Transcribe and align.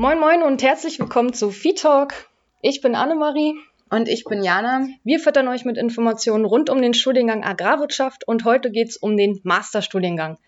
Moin 0.00 0.20
Moin 0.20 0.44
und 0.44 0.62
herzlich 0.62 1.00
willkommen 1.00 1.32
zu 1.32 1.50
Talk. 1.50 2.14
Ich 2.62 2.80
bin 2.80 2.94
Annemarie. 2.94 3.56
Und 3.90 4.08
ich 4.08 4.22
bin 4.22 4.44
Jana. 4.44 4.86
Wir 5.02 5.18
füttern 5.18 5.48
euch 5.48 5.64
mit 5.64 5.76
Informationen 5.76 6.44
rund 6.44 6.70
um 6.70 6.80
den 6.80 6.94
Studiengang 6.94 7.42
Agrarwirtschaft 7.42 8.22
und 8.28 8.44
heute 8.44 8.70
geht 8.70 8.90
es 8.90 8.96
um 8.96 9.16
den 9.16 9.40
Masterstudiengang. 9.42 10.38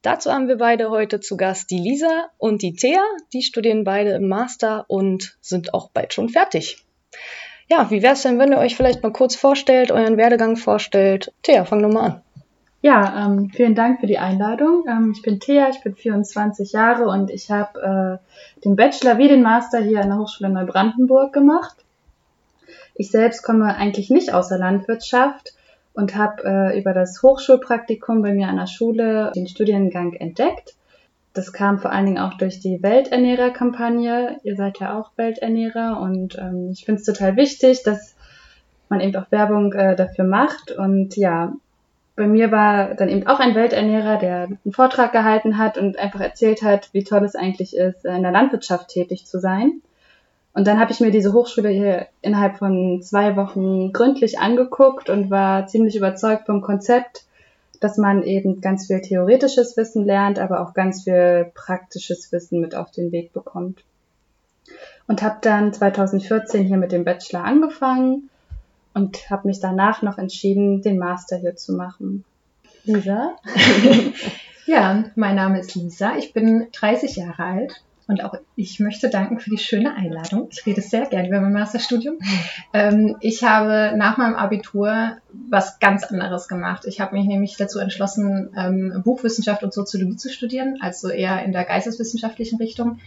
Dazu 0.00 0.32
haben 0.32 0.48
wir 0.48 0.56
beide 0.56 0.88
heute 0.88 1.20
zu 1.20 1.36
Gast 1.36 1.70
die 1.70 1.80
Lisa 1.80 2.30
und 2.38 2.62
die 2.62 2.76
Thea. 2.76 3.02
Die 3.34 3.42
studieren 3.42 3.84
beide 3.84 4.12
im 4.12 4.26
Master 4.26 4.86
und 4.88 5.36
sind 5.42 5.74
auch 5.74 5.90
bald 5.90 6.14
schon 6.14 6.30
fertig. 6.30 6.78
Ja, 7.68 7.90
wie 7.90 8.02
wäre 8.02 8.14
es 8.14 8.22
denn, 8.22 8.38
wenn 8.38 8.52
ihr 8.52 8.58
euch 8.58 8.74
vielleicht 8.74 9.02
mal 9.02 9.12
kurz 9.12 9.36
vorstellt, 9.36 9.92
euren 9.92 10.16
Werdegang 10.16 10.56
vorstellt? 10.56 11.30
Thea, 11.42 11.66
fang 11.66 11.82
doch 11.82 11.92
mal 11.92 12.06
an. 12.06 12.23
Ja, 12.84 13.24
ähm, 13.24 13.48
vielen 13.48 13.74
Dank 13.74 14.00
für 14.00 14.06
die 14.06 14.18
Einladung. 14.18 14.84
Ähm, 14.86 15.12
ich 15.16 15.22
bin 15.22 15.40
Thea, 15.40 15.70
ich 15.70 15.82
bin 15.82 15.94
24 15.94 16.72
Jahre 16.72 17.08
und 17.08 17.30
ich 17.30 17.50
habe 17.50 18.20
äh, 18.20 18.60
den 18.62 18.76
Bachelor 18.76 19.16
wie 19.16 19.26
den 19.26 19.40
Master 19.40 19.80
hier 19.80 20.02
an 20.02 20.10
der 20.10 20.18
Hochschule 20.18 20.50
Neubrandenburg 20.50 21.32
gemacht. 21.32 21.76
Ich 22.94 23.10
selbst 23.10 23.42
komme 23.42 23.74
eigentlich 23.74 24.10
nicht 24.10 24.34
aus 24.34 24.48
der 24.48 24.58
Landwirtschaft 24.58 25.54
und 25.94 26.14
habe 26.14 26.44
äh, 26.44 26.78
über 26.78 26.92
das 26.92 27.22
Hochschulpraktikum 27.22 28.20
bei 28.20 28.34
mir 28.34 28.48
an 28.48 28.56
der 28.56 28.66
Schule 28.66 29.32
den 29.34 29.48
Studiengang 29.48 30.12
entdeckt. 30.12 30.74
Das 31.32 31.54
kam 31.54 31.78
vor 31.78 31.90
allen 31.90 32.04
Dingen 32.04 32.18
auch 32.18 32.34
durch 32.34 32.60
die 32.60 32.82
Welternährerkampagne. 32.82 34.40
Ihr 34.42 34.56
seid 34.56 34.78
ja 34.80 35.00
auch 35.00 35.12
Welternährer 35.16 36.02
und 36.02 36.36
ähm, 36.36 36.68
ich 36.70 36.84
finde 36.84 37.00
es 37.00 37.06
total 37.06 37.36
wichtig, 37.36 37.82
dass 37.82 38.14
man 38.90 39.00
eben 39.00 39.16
auch 39.16 39.30
Werbung 39.30 39.72
äh, 39.72 39.96
dafür 39.96 40.26
macht. 40.26 40.70
Und 40.70 41.16
ja, 41.16 41.54
bei 42.16 42.26
mir 42.26 42.52
war 42.52 42.94
dann 42.94 43.08
eben 43.08 43.26
auch 43.26 43.40
ein 43.40 43.54
Welternährer, 43.54 44.18
der 44.18 44.44
einen 44.44 44.72
Vortrag 44.72 45.12
gehalten 45.12 45.58
hat 45.58 45.78
und 45.78 45.98
einfach 45.98 46.20
erzählt 46.20 46.62
hat, 46.62 46.90
wie 46.92 47.02
toll 47.02 47.24
es 47.24 47.34
eigentlich 47.34 47.76
ist, 47.76 48.04
in 48.04 48.22
der 48.22 48.30
Landwirtschaft 48.30 48.88
tätig 48.88 49.26
zu 49.26 49.40
sein. 49.40 49.82
Und 50.52 50.68
dann 50.68 50.78
habe 50.78 50.92
ich 50.92 51.00
mir 51.00 51.10
diese 51.10 51.32
Hochschule 51.32 51.70
hier 51.70 52.06
innerhalb 52.22 52.58
von 52.58 53.02
zwei 53.02 53.34
Wochen 53.34 53.92
gründlich 53.92 54.38
angeguckt 54.38 55.10
und 55.10 55.28
war 55.28 55.66
ziemlich 55.66 55.96
überzeugt 55.96 56.46
vom 56.46 56.60
Konzept, 56.60 57.24
dass 57.80 57.98
man 57.98 58.22
eben 58.22 58.60
ganz 58.60 58.86
viel 58.86 59.00
theoretisches 59.00 59.76
Wissen 59.76 60.04
lernt, 60.04 60.38
aber 60.38 60.60
auch 60.60 60.72
ganz 60.72 61.02
viel 61.02 61.50
praktisches 61.54 62.30
Wissen 62.30 62.60
mit 62.60 62.76
auf 62.76 62.92
den 62.92 63.10
Weg 63.10 63.32
bekommt. 63.32 63.82
Und 65.08 65.22
habe 65.22 65.38
dann 65.42 65.72
2014 65.72 66.64
hier 66.64 66.76
mit 66.76 66.92
dem 66.92 67.04
Bachelor 67.04 67.44
angefangen 67.44 68.30
und 68.94 69.28
habe 69.30 69.48
mich 69.48 69.60
danach 69.60 70.02
noch 70.02 70.18
entschieden, 70.18 70.82
den 70.82 70.98
Master 70.98 71.36
hier 71.36 71.56
zu 71.56 71.72
machen. 71.72 72.24
Lisa? 72.84 73.36
ja, 74.66 75.04
mein 75.16 75.36
Name 75.36 75.60
ist 75.60 75.74
Lisa. 75.74 76.16
Ich 76.16 76.32
bin 76.32 76.68
30 76.72 77.16
Jahre 77.16 77.42
alt 77.42 77.82
und 78.06 78.22
auch 78.22 78.34
ich 78.54 78.80
möchte 78.80 79.08
danken 79.08 79.40
für 79.40 79.50
die 79.50 79.58
schöne 79.58 79.94
Einladung. 79.94 80.48
Ich 80.50 80.64
rede 80.66 80.82
sehr 80.82 81.06
gerne 81.06 81.28
über 81.28 81.40
mein 81.40 81.54
Masterstudium. 81.54 82.18
Ähm, 82.72 83.16
ich 83.20 83.42
habe 83.42 83.96
nach 83.96 84.18
meinem 84.18 84.34
Abitur 84.34 85.16
was 85.48 85.78
ganz 85.78 86.04
anderes 86.04 86.46
gemacht. 86.46 86.84
Ich 86.86 87.00
habe 87.00 87.16
mich 87.16 87.26
nämlich 87.26 87.56
dazu 87.56 87.78
entschlossen, 87.78 88.50
ähm, 88.56 89.02
Buchwissenschaft 89.02 89.62
und 89.62 89.72
Soziologie 89.72 90.16
zu 90.16 90.28
studieren, 90.28 90.78
also 90.80 91.08
eher 91.08 91.42
in 91.44 91.52
der 91.52 91.64
geisteswissenschaftlichen 91.64 92.58
Richtung. 92.58 93.00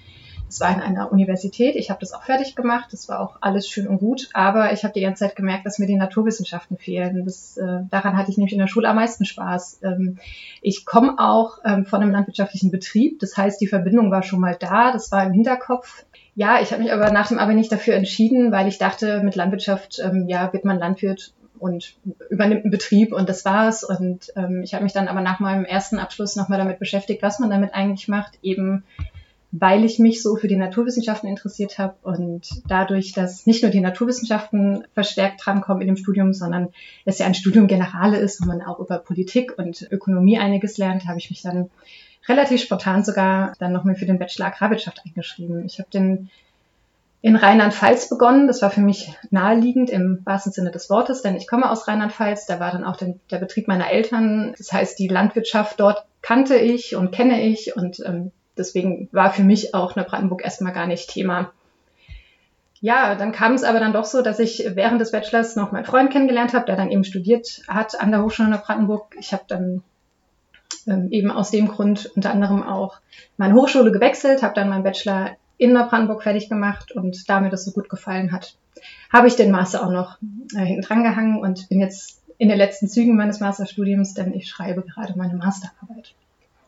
Es 0.50 0.62
war 0.62 0.74
in 0.74 0.82
einer 0.82 1.12
Universität, 1.12 1.76
ich 1.76 1.90
habe 1.90 2.00
das 2.00 2.14
auch 2.14 2.24
fertig 2.24 2.56
gemacht, 2.56 2.88
das 2.92 3.10
war 3.10 3.20
auch 3.20 3.38
alles 3.42 3.68
schön 3.68 3.88
und 3.88 4.00
gut, 4.00 4.30
aber 4.34 4.72
ich 4.72 4.84
habe 4.84 4.94
die 4.94 5.02
ganze 5.02 5.26
Zeit 5.26 5.36
gemerkt, 5.36 5.66
dass 5.66 5.78
mir 5.78 5.88
die 5.88 5.96
Naturwissenschaften 5.96 6.78
fehlen. 6.78 7.26
Das, 7.26 7.58
äh, 7.58 7.82
daran 7.90 8.16
hatte 8.16 8.32
ich 8.32 8.38
nämlich 8.38 8.54
in 8.54 8.60
der 8.60 8.68
Schule 8.68 8.88
am 8.88 8.96
meisten 8.96 9.26
Spaß. 9.26 9.82
Ähm, 9.84 10.20
ich 10.62 10.86
komme 10.86 11.16
auch 11.18 11.58
ähm, 11.66 11.86
von 11.86 12.02
einem 12.02 12.12
landwirtschaftlichen 12.12 12.72
Betrieb, 12.72 13.20
das 13.20 13.36
heißt, 13.36 13.60
die 13.60 13.68
Verbindung 13.68 14.10
war 14.10 14.24
schon 14.24 14.40
mal 14.40 14.56
da, 14.58 14.94
das 14.94 15.12
war 15.12 15.26
im 15.26 15.34
Hinterkopf. 15.34 16.06
Ja, 16.36 16.62
ich 16.62 16.72
habe 16.72 16.84
mich 16.84 16.94
aber 16.94 17.12
nach 17.12 17.28
dem 17.28 17.40
Abi 17.40 17.54
nicht 17.54 17.72
dafür 17.72 17.96
entschieden, 17.96 18.52
weil 18.52 18.68
ich 18.68 18.78
dachte, 18.78 19.22
mit 19.24 19.36
Landwirtschaft 19.36 20.00
ähm, 20.04 20.28
ja, 20.30 20.54
wird 20.54 20.66
man 20.66 20.80
Landwirt 20.80 21.34
und 21.60 21.96
übernimmt 22.30 22.64
einen 22.64 22.72
Betrieb 22.72 23.12
und 23.12 23.28
das 23.28 23.44
war's. 23.44 23.84
Und 23.84 24.32
ähm, 24.36 24.62
ich 24.64 24.74
habe 24.74 24.84
mich 24.84 24.94
dann 24.94 25.08
aber 25.08 25.22
nach 25.22 25.40
meinem 25.40 25.66
ersten 25.66 26.00
Abschluss 26.00 26.36
nochmal 26.36 26.60
damit 26.60 26.80
beschäftigt, 26.80 27.22
was 27.22 27.40
man 27.40 27.50
damit 27.50 27.74
eigentlich 27.74 28.08
macht, 28.08 28.38
eben 28.42 28.84
weil 29.52 29.86
ich 29.86 29.98
mich 29.98 30.22
so 30.22 30.36
für 30.36 30.48
die 30.48 30.58
Naturwissenschaften 30.58 31.30
interessiert 31.30 31.80
habe 31.80 31.96
und 32.02 32.50
dadurch, 32.68 33.14
dass 33.14 33.46
nicht 33.46 33.64
nur 33.64 33.72
die 33.72 33.80
Naturwissenschaften 33.80 34.86
verstärkt 34.94 35.46
drankommen 35.46 35.82
in 35.82 35.88
dem 35.88 35.98
Studium, 35.98 36.34
sondern 36.34 36.70
es 37.06 37.20
ja 37.20 37.26
ein 37.26 37.36
Studium 37.36 37.68
Generale 37.68 38.18
ist, 38.18 38.42
wo 38.42 38.46
man 38.46 38.62
auch 38.62 38.80
über 38.80 38.98
Politik 39.00 39.58
und 39.58 39.88
Ökonomie 39.90 40.38
einiges 40.38 40.78
lernt, 40.78 41.08
habe 41.08 41.20
ich 41.20 41.30
mich 41.30 41.42
dann 41.42 41.70
relativ 42.28 42.62
spontan 42.62 43.06
sogar 43.06 43.54
dann 43.60 43.72
nochmal 43.72 43.96
für 43.96 44.06
den 44.06 44.20
Bachelor 44.20 44.48
Agrarwirtschaft 44.48 45.02
eingeschrieben. 45.06 45.66
Ich 45.66 45.80
habe 45.80 45.90
den 45.90 46.30
in 47.22 47.36
Rheinland-Pfalz 47.36 48.10
begonnen. 48.10 48.48
Das 48.48 48.62
war 48.62 48.70
für 48.70 48.82
mich 48.82 49.14
naheliegend 49.32 49.90
im 49.90 50.22
wahrsten 50.26 50.52
Sinne 50.52 50.72
des 50.72 50.90
Wortes, 50.90 51.22
denn 51.22 51.36
ich 51.36 51.48
komme 51.48 51.72
aus 51.72 51.88
Rheinland-Pfalz. 51.88 52.46
Da 52.46 52.60
war 52.60 52.72
dann 52.72 52.84
auch 52.84 52.98
den, 52.98 53.20
der 53.32 53.38
Betrieb 53.38 53.68
meiner 53.68 53.90
Eltern. 53.90 54.54
Das 54.58 54.72
heißt, 54.72 55.00
die 55.00 55.08
Landwirtschaft 55.08 55.80
dort 55.80 56.06
kannte 56.22 56.58
ich 56.58 56.96
und 56.96 57.12
kenne 57.12 57.42
ich 57.42 57.76
und 57.76 58.02
ähm, 58.06 58.32
deswegen 58.58 59.10
war 59.12 59.32
für 59.32 59.44
mich 59.44 59.74
auch 59.74 59.96
Neubrandenburg 59.96 60.44
erstmal 60.44 60.74
gar 60.74 60.88
nicht 60.88 61.10
Thema. 61.10 61.52
Ja, 62.80 63.16
dann 63.16 63.32
kam 63.32 63.54
es 63.54 63.64
aber 63.64 63.80
dann 63.80 63.94
doch 63.94 64.06
so, 64.06 64.22
dass 64.22 64.40
ich 64.40 64.64
während 64.76 65.02
des 65.02 65.12
Bachelors 65.12 65.56
noch 65.56 65.72
meinen 65.72 65.86
Freund 65.86 66.12
kennengelernt 66.12 66.54
habe, 66.54 66.66
der 66.66 66.76
dann 66.76 66.92
eben 66.92 67.04
studiert 67.04 67.62
hat 67.68 68.00
an 68.00 68.12
der 68.12 68.24
Hochschule 68.24 68.50
Neubrandenburg. 68.50 69.16
Ich 69.20 69.34
habe 69.34 69.44
dann 69.48 69.82
ähm, 70.86 71.08
eben 71.12 71.32
aus 71.32 71.50
dem 71.50 71.68
Grund 71.68 72.12
unter 72.16 72.32
anderem 72.32 72.64
auch 72.64 73.00
meine 73.38 73.56
Hochschule 73.56 73.92
gewechselt, 73.92 74.44
habe 74.44 74.54
dann 74.54 74.70
meinen 74.70 74.84
Bachelor 74.84 75.32
in 75.58 75.74
Neubrandenburg 75.74 76.22
fertig 76.22 76.50
gemacht 76.50 76.92
und 76.92 77.28
da 77.30 77.40
mir 77.40 77.50
das 77.50 77.66
so 77.66 77.72
gut 77.72 77.90
gefallen 77.90 78.32
hat, 78.32 78.56
habe 79.12 79.28
ich 79.28 79.36
den 79.36 79.52
Master 79.52 79.84
auch 79.84 79.92
noch 79.92 80.20
äh, 80.56 80.64
hinten 80.64 80.84
dran 80.84 81.04
gehangen 81.04 81.40
und 81.42 81.68
bin 81.70 81.80
jetzt 81.80 82.22
in 82.38 82.50
den 82.50 82.58
letzten 82.58 82.88
Zügen 82.88 83.16
meines 83.16 83.40
Masterstudiums, 83.40 84.14
denn 84.14 84.34
ich 84.34 84.48
schreibe 84.48 84.84
gerade 84.84 85.18
meine 85.18 85.36
Masterarbeit. 85.36 86.14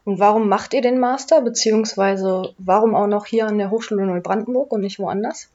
Und 0.10 0.18
warum 0.18 0.50
macht 0.50 0.74
ihr 0.74 0.82
den 0.82 0.98
Master, 0.98 1.40
beziehungsweise 1.42 2.56
warum 2.58 2.96
auch 2.96 3.06
noch 3.06 3.28
hier 3.28 3.46
an 3.46 3.60
der 3.60 3.70
Hochschule 3.70 4.08
Neubrandenburg 4.08 4.72
und 4.72 4.82
nicht 4.82 4.98
woanders? 4.98 5.52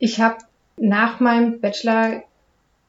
Ich 0.00 0.20
habe 0.20 0.38
nach 0.76 1.20
meinem 1.20 1.60
Bachelor 1.60 2.24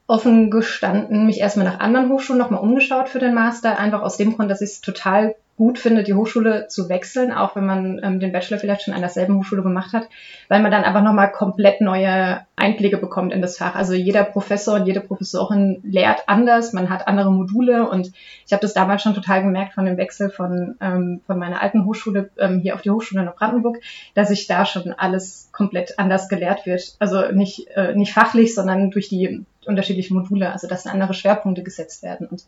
offen 0.08 0.50
gestanden, 0.50 1.26
mich 1.26 1.38
erstmal 1.38 1.64
nach 1.64 1.78
anderen 1.78 2.10
Hochschulen 2.10 2.40
nochmal 2.40 2.60
umgeschaut 2.60 3.08
für 3.08 3.20
den 3.20 3.34
Master, 3.34 3.78
einfach 3.78 4.02
aus 4.02 4.16
dem 4.16 4.34
Grund, 4.34 4.50
dass 4.50 4.60
ich 4.60 4.70
es 4.70 4.80
total 4.80 5.36
gut 5.58 5.80
finde, 5.80 6.04
die 6.04 6.14
Hochschule 6.14 6.68
zu 6.68 6.88
wechseln, 6.88 7.32
auch 7.32 7.56
wenn 7.56 7.66
man 7.66 8.00
ähm, 8.02 8.20
den 8.20 8.30
Bachelor 8.30 8.58
vielleicht 8.58 8.82
schon 8.82 8.94
an 8.94 9.00
derselben 9.00 9.36
Hochschule 9.36 9.64
gemacht 9.64 9.92
hat, 9.92 10.08
weil 10.48 10.62
man 10.62 10.70
dann 10.70 10.84
einfach 10.84 11.02
nochmal 11.02 11.32
komplett 11.32 11.80
neue 11.80 12.40
Einblicke 12.54 12.96
bekommt 12.96 13.32
in 13.32 13.42
das 13.42 13.58
Fach. 13.58 13.74
Also 13.74 13.92
jeder 13.92 14.22
Professor 14.22 14.76
und 14.76 14.86
jede 14.86 15.00
Professorin 15.00 15.80
lehrt 15.82 16.22
anders, 16.28 16.72
man 16.72 16.88
hat 16.88 17.08
andere 17.08 17.32
Module 17.32 17.90
und 17.90 18.12
ich 18.46 18.52
habe 18.52 18.62
das 18.62 18.72
damals 18.72 19.02
schon 19.02 19.14
total 19.14 19.42
gemerkt 19.42 19.74
von 19.74 19.84
dem 19.84 19.96
Wechsel 19.96 20.30
von, 20.30 20.76
ähm, 20.80 21.22
von 21.26 21.38
meiner 21.40 21.60
alten 21.60 21.84
Hochschule 21.84 22.30
ähm, 22.38 22.60
hier 22.60 22.76
auf 22.76 22.82
die 22.82 22.90
Hochschule 22.90 23.22
in 23.22 23.30
Brandenburg, 23.36 23.78
dass 24.14 24.28
sich 24.28 24.46
da 24.46 24.64
schon 24.64 24.92
alles 24.92 25.48
komplett 25.50 25.98
anders 25.98 26.28
gelehrt 26.28 26.66
wird. 26.66 26.94
Also 27.00 27.32
nicht, 27.32 27.66
äh, 27.74 27.96
nicht 27.96 28.12
fachlich, 28.12 28.54
sondern 28.54 28.92
durch 28.92 29.08
die 29.08 29.44
unterschiedlichen 29.66 30.16
Module, 30.16 30.52
also 30.52 30.68
dass 30.68 30.86
andere 30.86 31.14
Schwerpunkte 31.14 31.62
gesetzt 31.62 32.02
werden. 32.02 32.26
Und 32.28 32.44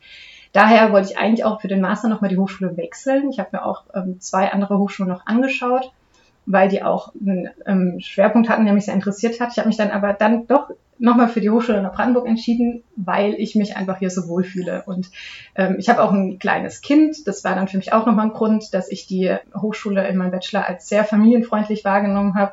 Daher 0.52 0.92
wollte 0.92 1.10
ich 1.10 1.18
eigentlich 1.18 1.44
auch 1.44 1.60
für 1.60 1.68
den 1.68 1.80
Master 1.80 2.08
nochmal 2.08 2.30
die 2.30 2.38
Hochschule 2.38 2.76
wechseln. 2.76 3.30
Ich 3.30 3.38
habe 3.38 3.50
mir 3.52 3.64
auch 3.64 3.84
ähm, 3.94 4.20
zwei 4.20 4.50
andere 4.52 4.78
Hochschulen 4.78 5.12
noch 5.12 5.26
angeschaut, 5.26 5.92
weil 6.46 6.68
die 6.68 6.82
auch 6.82 7.12
einen 7.14 7.50
ähm, 7.66 8.00
Schwerpunkt 8.00 8.48
hatten, 8.48 8.64
der 8.64 8.74
mich 8.74 8.86
sehr 8.86 8.94
interessiert 8.94 9.40
hat. 9.40 9.52
Ich 9.52 9.58
habe 9.58 9.68
mich 9.68 9.76
dann 9.76 9.90
aber 9.90 10.12
dann 10.12 10.46
doch 10.46 10.70
nochmal 10.98 11.28
für 11.28 11.40
die 11.40 11.50
Hochschule 11.50 11.78
in 11.78 11.84
Brandenburg 11.84 12.26
entschieden, 12.26 12.82
weil 12.94 13.34
ich 13.34 13.54
mich 13.54 13.76
einfach 13.76 13.98
hier 13.98 14.10
so 14.10 14.28
wohlfühle. 14.28 14.82
Und 14.86 15.10
ähm, 15.54 15.76
ich 15.78 15.88
habe 15.88 16.02
auch 16.02 16.12
ein 16.12 16.38
kleines 16.38 16.82
Kind. 16.82 17.26
Das 17.26 17.42
war 17.42 17.54
dann 17.54 17.68
für 17.68 17.78
mich 17.78 17.92
auch 17.92 18.06
nochmal 18.06 18.26
ein 18.26 18.32
Grund, 18.32 18.74
dass 18.74 18.90
ich 18.90 19.06
die 19.06 19.34
Hochschule 19.56 20.06
in 20.06 20.16
meinem 20.16 20.30
Bachelor 20.30 20.66
als 20.66 20.88
sehr 20.88 21.04
familienfreundlich 21.04 21.84
wahrgenommen 21.84 22.34
habe. 22.34 22.52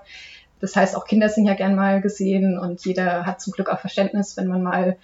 Das 0.59 0.75
heißt, 0.75 0.95
auch 0.95 1.05
Kinder 1.05 1.29
sind 1.29 1.45
ja 1.45 1.53
gern 1.53 1.75
mal 1.75 2.01
gesehen 2.01 2.57
und 2.57 2.83
jeder 2.85 3.25
hat 3.25 3.41
zum 3.41 3.53
Glück 3.53 3.69
auch 3.69 3.79
Verständnis, 3.79 4.37
wenn 4.37 4.47
man 4.47 4.63
mal 4.63 4.97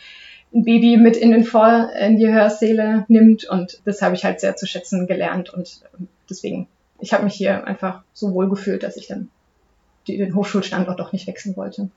ein 0.53 0.63
Baby 0.63 0.97
mit 0.97 1.17
in, 1.17 1.31
den 1.31 1.44
Vor 1.44 1.89
in 2.00 2.17
die 2.17 2.31
Hörsäle 2.31 3.05
nimmt. 3.07 3.45
Und 3.45 3.81
das 3.85 4.01
habe 4.01 4.15
ich 4.15 4.23
halt 4.23 4.39
sehr 4.39 4.55
zu 4.55 4.67
schätzen 4.67 5.07
gelernt. 5.07 5.53
Und 5.53 5.81
deswegen, 6.29 6.67
ich 7.00 7.13
habe 7.13 7.23
mich 7.23 7.33
hier 7.33 7.65
einfach 7.65 8.03
so 8.13 8.33
wohl 8.33 8.50
gefühlt, 8.50 8.83
dass 8.83 8.97
ich 8.97 9.07
dann 9.07 9.29
die, 10.07 10.17
den 10.17 10.35
Hochschulstandort 10.35 11.00
doch 11.00 11.13
nicht 11.13 11.27
wechseln 11.27 11.55
wollte. 11.55 11.89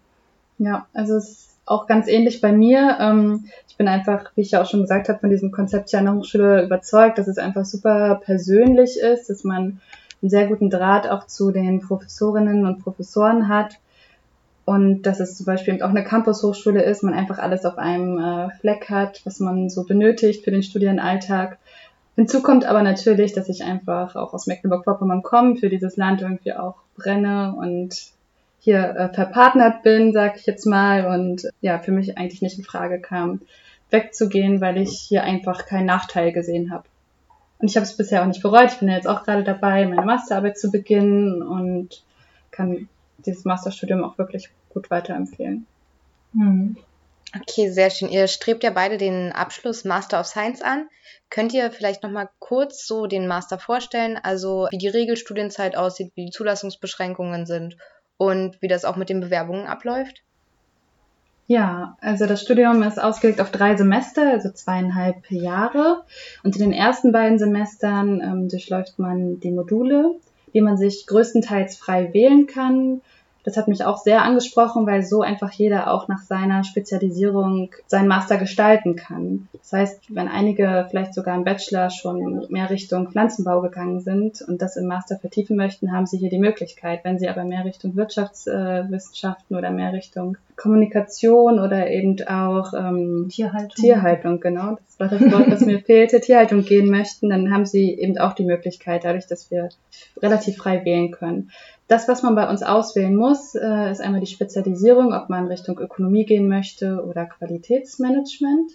Ja, 0.58 0.86
also 0.94 1.16
es 1.16 1.28
ist 1.28 1.50
auch 1.66 1.86
ganz 1.86 2.08
ähnlich 2.08 2.40
bei 2.40 2.52
mir. 2.52 2.96
Ähm, 3.00 3.46
ich 3.68 3.76
bin 3.76 3.88
einfach, 3.88 4.30
wie 4.36 4.40
ich 4.40 4.52
ja 4.52 4.62
auch 4.62 4.70
schon 4.70 4.82
gesagt 4.82 5.08
habe, 5.08 5.18
von 5.18 5.30
diesem 5.30 5.50
Konzept 5.50 5.90
hier 5.90 5.98
an 5.98 6.06
der 6.06 6.14
Hochschule 6.14 6.64
überzeugt, 6.64 7.18
dass 7.18 7.28
es 7.28 7.38
einfach 7.38 7.64
super 7.64 8.20
persönlich 8.24 8.98
ist, 8.98 9.28
dass 9.28 9.44
man 9.44 9.80
einen 10.22 10.30
sehr 10.30 10.46
guten 10.46 10.70
Draht 10.70 11.08
auch 11.08 11.26
zu 11.26 11.50
den 11.50 11.80
Professorinnen 11.80 12.64
und 12.64 12.82
Professoren 12.82 13.48
hat 13.48 13.78
und 14.66 15.02
dass 15.02 15.20
es 15.20 15.36
zum 15.36 15.46
Beispiel 15.46 15.80
auch 15.80 15.90
eine 15.90 16.02
Campus-Hochschule 16.02 16.82
ist, 16.82 17.04
man 17.04 17.14
einfach 17.14 17.38
alles 17.38 17.64
auf 17.64 17.78
einem 17.78 18.18
äh, 18.18 18.50
Fleck 18.58 18.90
hat, 18.90 19.22
was 19.24 19.38
man 19.38 19.70
so 19.70 19.84
benötigt 19.84 20.44
für 20.44 20.50
den 20.50 20.64
Studienalltag. 20.64 21.58
Hinzu 22.16 22.42
kommt 22.42 22.64
aber 22.64 22.82
natürlich, 22.82 23.32
dass 23.32 23.48
ich 23.48 23.62
einfach 23.62 24.16
auch 24.16 24.34
aus 24.34 24.48
Mecklenburg-Vorpommern 24.48 25.22
komme, 25.22 25.54
für 25.54 25.68
dieses 25.68 25.96
Land 25.96 26.20
irgendwie 26.20 26.52
auch 26.52 26.74
brenne 26.96 27.54
und 27.56 27.94
hier 28.58 28.96
äh, 28.96 29.14
verpartnert 29.14 29.84
bin, 29.84 30.12
sag 30.12 30.36
ich 30.36 30.46
jetzt 30.46 30.66
mal, 30.66 31.06
und 31.06 31.48
ja, 31.60 31.78
für 31.78 31.92
mich 31.92 32.18
eigentlich 32.18 32.42
nicht 32.42 32.58
in 32.58 32.64
Frage 32.64 32.98
kam, 32.98 33.42
wegzugehen, 33.90 34.60
weil 34.60 34.78
ich 34.78 34.98
hier 34.98 35.22
einfach 35.22 35.66
keinen 35.66 35.86
Nachteil 35.86 36.32
gesehen 36.32 36.72
habe. 36.72 36.88
Und 37.60 37.70
ich 37.70 37.76
habe 37.76 37.86
es 37.86 37.96
bisher 37.96 38.22
auch 38.22 38.26
nicht 38.26 38.42
bereut. 38.42 38.72
Ich 38.72 38.80
bin 38.80 38.88
ja 38.88 38.96
jetzt 38.96 39.06
auch 39.06 39.22
gerade 39.22 39.44
dabei, 39.44 39.86
meine 39.86 40.04
Masterarbeit 40.04 40.58
zu 40.58 40.72
beginnen 40.72 41.40
und 41.40 42.02
kann 42.50 42.88
dieses 43.26 43.44
Masterstudium 43.44 44.04
auch 44.04 44.18
wirklich 44.18 44.50
gut 44.70 44.90
weiterempfehlen. 44.90 45.66
Hm. 46.32 46.76
Okay, 47.34 47.70
sehr 47.70 47.90
schön. 47.90 48.08
Ihr 48.08 48.28
strebt 48.28 48.62
ja 48.62 48.70
beide 48.70 48.96
den 48.98 49.32
Abschluss 49.32 49.84
Master 49.84 50.20
of 50.20 50.26
Science 50.26 50.62
an. 50.62 50.88
Könnt 51.28 51.52
ihr 51.52 51.70
vielleicht 51.70 52.02
noch 52.02 52.10
mal 52.10 52.28
kurz 52.38 52.86
so 52.86 53.06
den 53.06 53.26
Master 53.26 53.58
vorstellen, 53.58 54.18
also 54.22 54.68
wie 54.70 54.78
die 54.78 54.88
Regelstudienzeit 54.88 55.76
aussieht, 55.76 56.12
wie 56.14 56.26
die 56.26 56.30
Zulassungsbeschränkungen 56.30 57.46
sind 57.46 57.76
und 58.16 58.60
wie 58.62 58.68
das 58.68 58.84
auch 58.84 58.96
mit 58.96 59.08
den 59.08 59.20
Bewerbungen 59.20 59.66
abläuft? 59.66 60.22
Ja, 61.48 61.96
also 62.00 62.26
das 62.26 62.42
Studium 62.42 62.82
ist 62.82 63.00
ausgelegt 63.00 63.40
auf 63.40 63.52
drei 63.52 63.76
Semester, 63.76 64.30
also 64.32 64.50
zweieinhalb 64.50 65.30
Jahre. 65.30 66.02
Und 66.42 66.56
in 66.56 66.62
den 66.62 66.72
ersten 66.72 67.12
beiden 67.12 67.38
Semestern 67.38 68.20
ähm, 68.20 68.48
durchläuft 68.48 68.98
man 68.98 69.38
die 69.38 69.52
Module, 69.52 70.16
die 70.54 70.60
man 70.60 70.76
sich 70.76 71.06
größtenteils 71.06 71.76
frei 71.76 72.12
wählen 72.12 72.46
kann. 72.46 73.00
Das 73.46 73.56
hat 73.56 73.68
mich 73.68 73.84
auch 73.84 73.96
sehr 73.96 74.22
angesprochen, 74.22 74.88
weil 74.88 75.04
so 75.04 75.22
einfach 75.22 75.52
jeder 75.52 75.92
auch 75.92 76.08
nach 76.08 76.20
seiner 76.22 76.64
Spezialisierung 76.64 77.70
seinen 77.86 78.08
Master 78.08 78.38
gestalten 78.38 78.96
kann. 78.96 79.46
Das 79.52 79.72
heißt, 79.72 80.00
wenn 80.08 80.26
einige 80.26 80.88
vielleicht 80.90 81.14
sogar 81.14 81.36
im 81.36 81.44
Bachelor 81.44 81.90
schon 81.90 82.46
mehr 82.48 82.70
Richtung 82.70 83.08
Pflanzenbau 83.08 83.60
gegangen 83.60 84.00
sind 84.00 84.42
und 84.42 84.62
das 84.62 84.76
im 84.76 84.88
Master 84.88 85.16
vertiefen 85.16 85.56
möchten, 85.56 85.92
haben 85.92 86.06
sie 86.06 86.18
hier 86.18 86.28
die 86.28 86.40
Möglichkeit. 86.40 87.04
Wenn 87.04 87.20
sie 87.20 87.28
aber 87.28 87.44
mehr 87.44 87.64
Richtung 87.64 87.94
Wirtschaftswissenschaften 87.94 89.56
oder 89.56 89.70
mehr 89.70 89.92
Richtung 89.92 90.36
Kommunikation 90.56 91.60
oder 91.60 91.88
eben 91.88 92.16
auch 92.26 92.72
ähm, 92.72 93.28
Tierhaltung. 93.30 93.76
Tierhaltung, 93.76 94.40
genau. 94.40 94.76
Das 94.86 94.98
war 94.98 95.08
das 95.08 95.32
Wort, 95.32 95.52
das 95.52 95.60
mir 95.60 95.78
fehlte. 95.86 96.20
Tierhaltung 96.20 96.64
gehen 96.64 96.90
möchten, 96.90 97.28
dann 97.28 97.52
haben 97.52 97.66
sie 97.66 97.92
eben 97.92 98.18
auch 98.18 98.32
die 98.32 98.44
Möglichkeit, 98.44 99.04
dadurch, 99.04 99.28
dass 99.28 99.50
wir 99.52 99.68
relativ 100.20 100.56
frei 100.56 100.84
wählen 100.84 101.12
können. 101.12 101.50
Das, 101.88 102.08
was 102.08 102.22
man 102.22 102.34
bei 102.34 102.48
uns 102.48 102.62
auswählen 102.62 103.14
muss, 103.14 103.54
äh, 103.54 103.90
ist 103.90 104.00
einmal 104.00 104.20
die 104.20 104.26
Spezialisierung, 104.26 105.12
ob 105.12 105.28
man 105.28 105.46
Richtung 105.46 105.78
Ökonomie 105.78 106.24
gehen 106.24 106.48
möchte 106.48 107.04
oder 107.04 107.26
Qualitätsmanagement. 107.26 108.72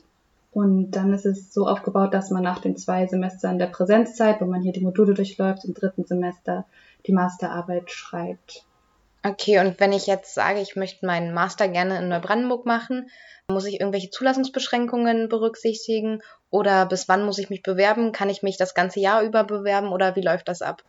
Und 0.54 0.92
dann 0.92 1.14
ist 1.14 1.26
es 1.26 1.54
so 1.54 1.68
aufgebaut, 1.68 2.14
dass 2.14 2.30
man 2.30 2.44
nach 2.44 2.60
den 2.60 2.78
zwei 2.78 3.08
Semestern 3.08 3.58
der 3.60 3.68
Präsenzzeit, 3.68 4.42
wo 4.42 4.46
man 4.46 4.62
hier 4.62 4.74
die 4.74 4.84
Module 4.84 5.14
durchläuft, 5.14 5.66
im 5.66 5.74
dritten 5.74 6.06
Semester 6.06 6.66
die 7.06 7.14
Masterarbeit 7.14 7.90
schreibt. 7.92 8.66
Okay, 9.24 9.60
und 9.60 9.80
wenn 9.80 9.94
ich 9.94 10.08
jetzt 10.08 10.34
sage, 10.34 10.62
ich 10.62 10.76
möchte 10.76 11.06
meinen 11.06 11.34
Master 11.34 11.68
gerne 11.68 12.00
in 12.00 12.10
Neubrandenburg 12.10 12.66
machen, 12.66 13.10
muss 13.48 13.66
ich 13.66 13.80
irgendwelche 13.80 14.10
Zulassungsbeschränkungen 14.10 15.30
berücksichtigen 15.30 16.22
oder 16.50 16.86
bis 16.86 17.08
wann 17.08 17.26
muss 17.26 17.38
ich 17.38 17.50
mich 17.50 17.62
bewerben? 17.62 18.14
Kann 18.14 18.30
ich 18.30 18.42
mich 18.42 18.58
das 18.58 18.74
ganze 18.74 19.00
Jahr 19.00 19.22
über 19.22 19.44
bewerben 19.44 19.90
oder 19.90 20.16
wie 20.16 20.22
läuft 20.22 20.48
das 20.48 20.62
ab? 20.62 20.84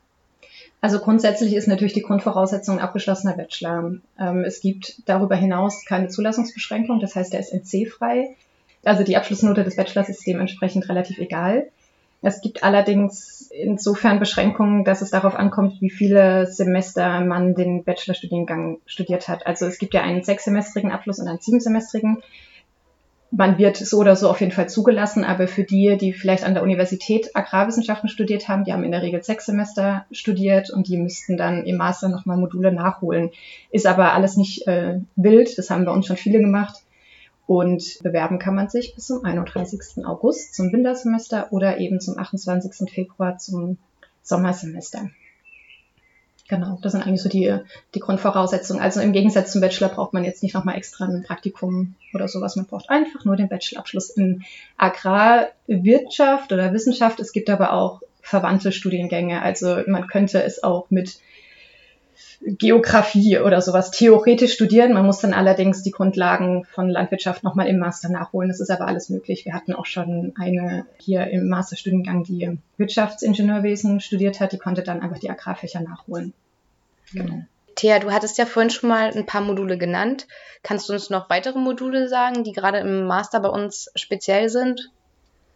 Also 0.83 0.99
grundsätzlich 0.99 1.55
ist 1.55 1.69
natürlich 1.69 1.93
die 1.93 2.03
Grundvoraussetzung 2.03 2.81
abgeschlossener 2.81 3.37
Bachelor. 3.37 3.93
Ähm, 4.19 4.45
es 4.45 4.61
gibt 4.61 5.09
darüber 5.09 5.37
hinaus 5.37 5.85
keine 5.87 6.09
Zulassungsbeschränkung, 6.09 6.99
das 6.99 7.15
heißt, 7.15 7.33
er 7.33 7.41
ist 7.41 7.53
NC-frei. 7.53 8.35
Also 8.85 9.05
die 9.05 9.17
Abschlussnote 9.17 9.63
des 9.63 9.77
Bachelors 9.77 10.09
ist 10.09 10.27
dementsprechend 10.27 10.89
relativ 10.89 11.19
egal. 11.19 11.69
Es 12.21 12.41
gibt 12.41 12.65
allerdings 12.65 13.49
insofern 13.53 14.19
Beschränkungen, 14.19 14.85
dass 14.85 15.03
es 15.03 15.11
darauf 15.11 15.37
ankommt, 15.37 15.81
wie 15.81 15.91
viele 15.91 16.47
Semester 16.47 17.21
man 17.21 17.55
den 17.55 17.85
Bachelorstudiengang 17.85 18.79
studiert 18.85 19.29
hat. 19.29 19.47
Also 19.47 19.67
es 19.67 19.79
gibt 19.79 19.95
ja 19.95 20.03
einen 20.03 20.25
sechssemestrigen 20.25 20.91
Abschluss 20.91 21.21
und 21.21 21.29
einen 21.29 21.41
siebensemestrigen. 21.41 22.23
Man 23.35 23.57
wird 23.57 23.79
so 23.79 23.99
oder 23.99 24.15
so 24.15 24.29
auf 24.29 24.41
jeden 24.41 24.53
Fall 24.53 24.69
zugelassen, 24.69 25.25
aber 25.25 25.49
für 25.49 25.65
die, 25.65 25.97
die 25.97 26.13
vielleicht 26.13 26.45
an 26.45 26.53
der 26.53 26.63
Universität 26.63 27.35
Agrarwissenschaften 27.35 28.11
studiert 28.11 28.47
haben, 28.47 28.65
die 28.65 28.75
haben 28.75 28.85
in 28.85 28.93
der 28.93 29.01
Regel 29.01 29.23
sechs 29.23 29.47
Semester 29.47 30.05
studiert 30.13 30.69
und 30.69 30.87
die 30.87 30.99
müssten 30.99 31.39
dann 31.39 31.65
im 31.65 31.79
Master 31.79 32.11
nochmal 32.11 32.37
Module 32.37 32.73
nachholen. 32.73 33.31
Ist 33.71 33.87
aber 33.87 34.13
alles 34.13 34.37
nicht 34.37 34.67
äh, 34.67 35.01
wild, 35.17 35.57
das 35.57 35.71
haben 35.71 35.87
bei 35.87 35.93
uns 35.93 36.07
schon 36.07 36.19
viele 36.19 36.41
gemacht. 36.41 36.83
Und 37.47 37.99
bewerben 38.03 38.39
kann 38.39 38.55
man 38.55 38.69
sich 38.69 38.95
bis 38.95 39.07
zum 39.07 39.25
31. 39.25 40.05
August 40.05 40.55
zum 40.55 40.71
Wintersemester 40.71 41.49
oder 41.53 41.79
eben 41.79 42.01
zum 42.01 42.19
28. 42.19 42.91
Februar 42.91 43.39
zum 43.39 43.79
Sommersemester. 44.23 45.09
Genau, 46.53 46.79
das 46.83 46.93
sind 46.93 47.07
eigentlich 47.07 47.23
so 47.23 47.31
die, 47.31 47.57
die 47.95 48.01
Grundvoraussetzungen. 48.01 48.83
Also 48.83 49.01
im 49.01 49.15
Gegensatz 49.15 49.53
zum 49.53 49.63
Bachelor 49.63 49.89
braucht 49.89 50.13
man 50.13 50.23
jetzt 50.23 50.43
nicht 50.43 50.53
nochmal 50.53 50.77
extra 50.77 51.07
ein 51.07 51.23
Praktikum 51.23 51.95
oder 52.13 52.29
sowas. 52.29 52.57
Man 52.57 52.67
braucht 52.67 52.91
einfach 52.91 53.25
nur 53.25 53.37
den 53.37 53.49
Bachelorabschluss 53.49 54.11
in 54.11 54.45
Agrarwirtschaft 54.77 56.53
oder 56.53 56.75
Wissenschaft. 56.75 57.21
Es 57.21 57.33
gibt 57.33 57.49
aber 57.49 57.73
auch 57.73 58.03
verwandte 58.21 58.71
Studiengänge. 58.71 59.41
Also 59.41 59.79
man 59.87 60.07
könnte 60.09 60.43
es 60.43 60.63
auch 60.63 60.91
mit 60.91 61.21
Geografie 62.45 63.39
oder 63.39 63.61
sowas 63.61 63.91
theoretisch 63.91 64.55
studieren. 64.55 64.93
Man 64.93 65.07
muss 65.07 65.21
dann 65.21 65.33
allerdings 65.33 65.83
die 65.83 65.93
Grundlagen 65.93 66.65
von 66.65 66.89
Landwirtschaft 66.89 67.45
nochmal 67.45 67.69
im 67.69 67.79
Master 67.79 68.09
nachholen. 68.09 68.49
Das 68.49 68.61
ist 68.61 68.71
aber 68.71 68.87
alles 68.87 69.09
möglich. 69.11 69.45
Wir 69.45 69.55
hatten 69.55 69.75
auch 69.75 69.87
schon 69.87 70.33
eine 70.37 70.87
hier 70.99 71.29
im 71.29 71.49
Masterstudiengang, 71.49 72.25
die 72.25 72.59
Wirtschaftsingenieurwesen 72.79 74.01
studiert 74.01 74.41
hat. 74.41 74.53
Die 74.53 74.59
konnte 74.59 74.83
dann 74.83 75.01
einfach 75.01 75.19
die 75.19 75.31
Agrarfächer 75.31 75.81
nachholen. 75.81 76.33
Genau. 77.13 77.43
Thea, 77.75 78.01
du 78.01 78.11
hattest 78.11 78.39
ja 78.39 78.47
vorhin 78.47 78.71
schon 78.71 78.89
mal 78.89 79.13
ein 79.15 79.27
paar 79.27 79.41
Module 79.41 79.79
genannt. 79.79 80.27
Kannst 80.63 80.89
du 80.89 80.93
uns 80.93 81.11
noch 81.11 81.31
weitere 81.31 81.59
Module 81.59 82.09
sagen, 82.09 82.45
die 82.45 82.53
gerade 82.53 82.79
im 82.79 83.07
Master 83.07 83.41
bei 83.41 83.49
uns 83.49 83.91
speziell 83.95 84.49
sind? 84.49 84.91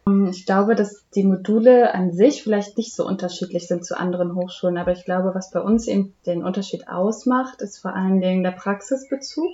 Ähm, 0.07 0.27
ich 0.31 0.45
glaube, 0.45 0.75
dass 0.75 1.05
die 1.15 1.23
Module 1.23 1.93
an 1.93 2.11
sich 2.11 2.43
vielleicht 2.43 2.77
nicht 2.77 2.95
so 2.95 3.05
unterschiedlich 3.05 3.67
sind 3.67 3.85
zu 3.85 3.97
anderen 3.97 4.35
Hochschulen, 4.35 4.77
aber 4.77 4.91
ich 4.91 5.05
glaube, 5.05 5.35
was 5.35 5.51
bei 5.51 5.59
uns 5.59 5.87
eben 5.87 6.13
den 6.25 6.43
Unterschied 6.43 6.87
ausmacht, 6.87 7.61
ist 7.61 7.79
vor 7.79 7.95
allen 7.95 8.21
Dingen 8.21 8.43
der 8.43 8.51
Praxisbezug. 8.51 9.51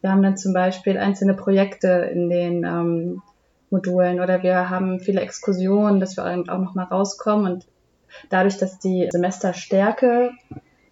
Wir 0.00 0.10
haben 0.10 0.22
dann 0.22 0.36
zum 0.36 0.52
Beispiel 0.52 0.98
einzelne 0.98 1.34
Projekte 1.34 1.88
in 1.88 2.28
den 2.28 2.64
ähm, 2.64 3.22
Modulen 3.70 4.20
oder 4.20 4.42
wir 4.42 4.68
haben 4.68 5.00
viele 5.00 5.20
Exkursionen, 5.20 6.00
dass 6.00 6.16
wir 6.16 6.26
auch 6.26 6.58
nochmal 6.58 6.86
rauskommen 6.86 7.52
und 7.52 7.66
dadurch, 8.28 8.58
dass 8.58 8.78
die 8.78 9.08
Semesterstärke, 9.10 10.32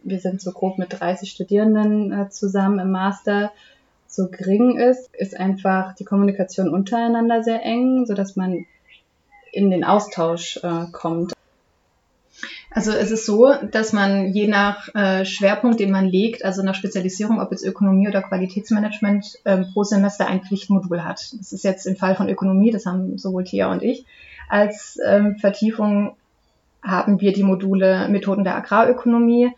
wir 0.02 0.18
sind 0.18 0.40
so 0.40 0.52
grob 0.52 0.78
mit 0.78 0.99
30 0.99 1.30
Studierenden 1.30 2.12
äh, 2.12 2.28
zusammen 2.30 2.78
im 2.78 2.90
Master, 2.90 3.52
so 4.11 4.29
gering 4.29 4.76
ist, 4.76 5.14
ist 5.14 5.38
einfach 5.38 5.95
die 5.95 6.05
Kommunikation 6.05 6.69
untereinander 6.69 7.43
sehr 7.43 7.62
eng, 7.62 8.05
so 8.07 8.14
dass 8.14 8.37
man 8.37 8.67
in 9.52 9.71
den 9.71 9.85
Austausch 9.85 10.59
äh, 10.62 10.87
kommt. 10.93 11.33
Also 12.73 12.93
es 12.93 13.11
ist 13.11 13.26
so, 13.26 13.52
dass 13.73 13.93
man 13.93 14.33
je 14.33 14.47
nach 14.47 14.95
äh, 14.95 15.25
Schwerpunkt, 15.25 15.81
den 15.81 15.90
man 15.90 16.07
legt, 16.07 16.45
also 16.45 16.62
nach 16.62 16.76
Spezialisierung, 16.76 17.40
ob 17.40 17.50
jetzt 17.50 17.64
Ökonomie 17.64 18.09
oder 18.09 18.23
Qualitätsmanagement, 18.23 19.38
äh, 19.45 19.64
pro 19.73 19.83
Semester 19.83 20.26
ein 20.26 20.43
Pflichtmodul 20.43 21.02
hat. 21.02 21.33
Das 21.38 21.52
ist 21.52 21.64
jetzt 21.64 21.87
im 21.87 21.97
Fall 21.97 22.14
von 22.14 22.29
Ökonomie, 22.29 22.71
das 22.71 22.87
haben 22.87 23.19
sowohl 23.19 23.45
Thea 23.45 23.71
und 23.73 23.83
ich. 23.83 24.07
Als 24.49 24.99
ähm, 25.05 25.37
Vertiefung 25.37 26.17
haben 26.83 27.21
wir 27.21 27.33
die 27.33 27.43
Module 27.43 28.09
Methoden 28.09 28.45
der 28.45 28.57
Agrarökonomie, 28.57 29.50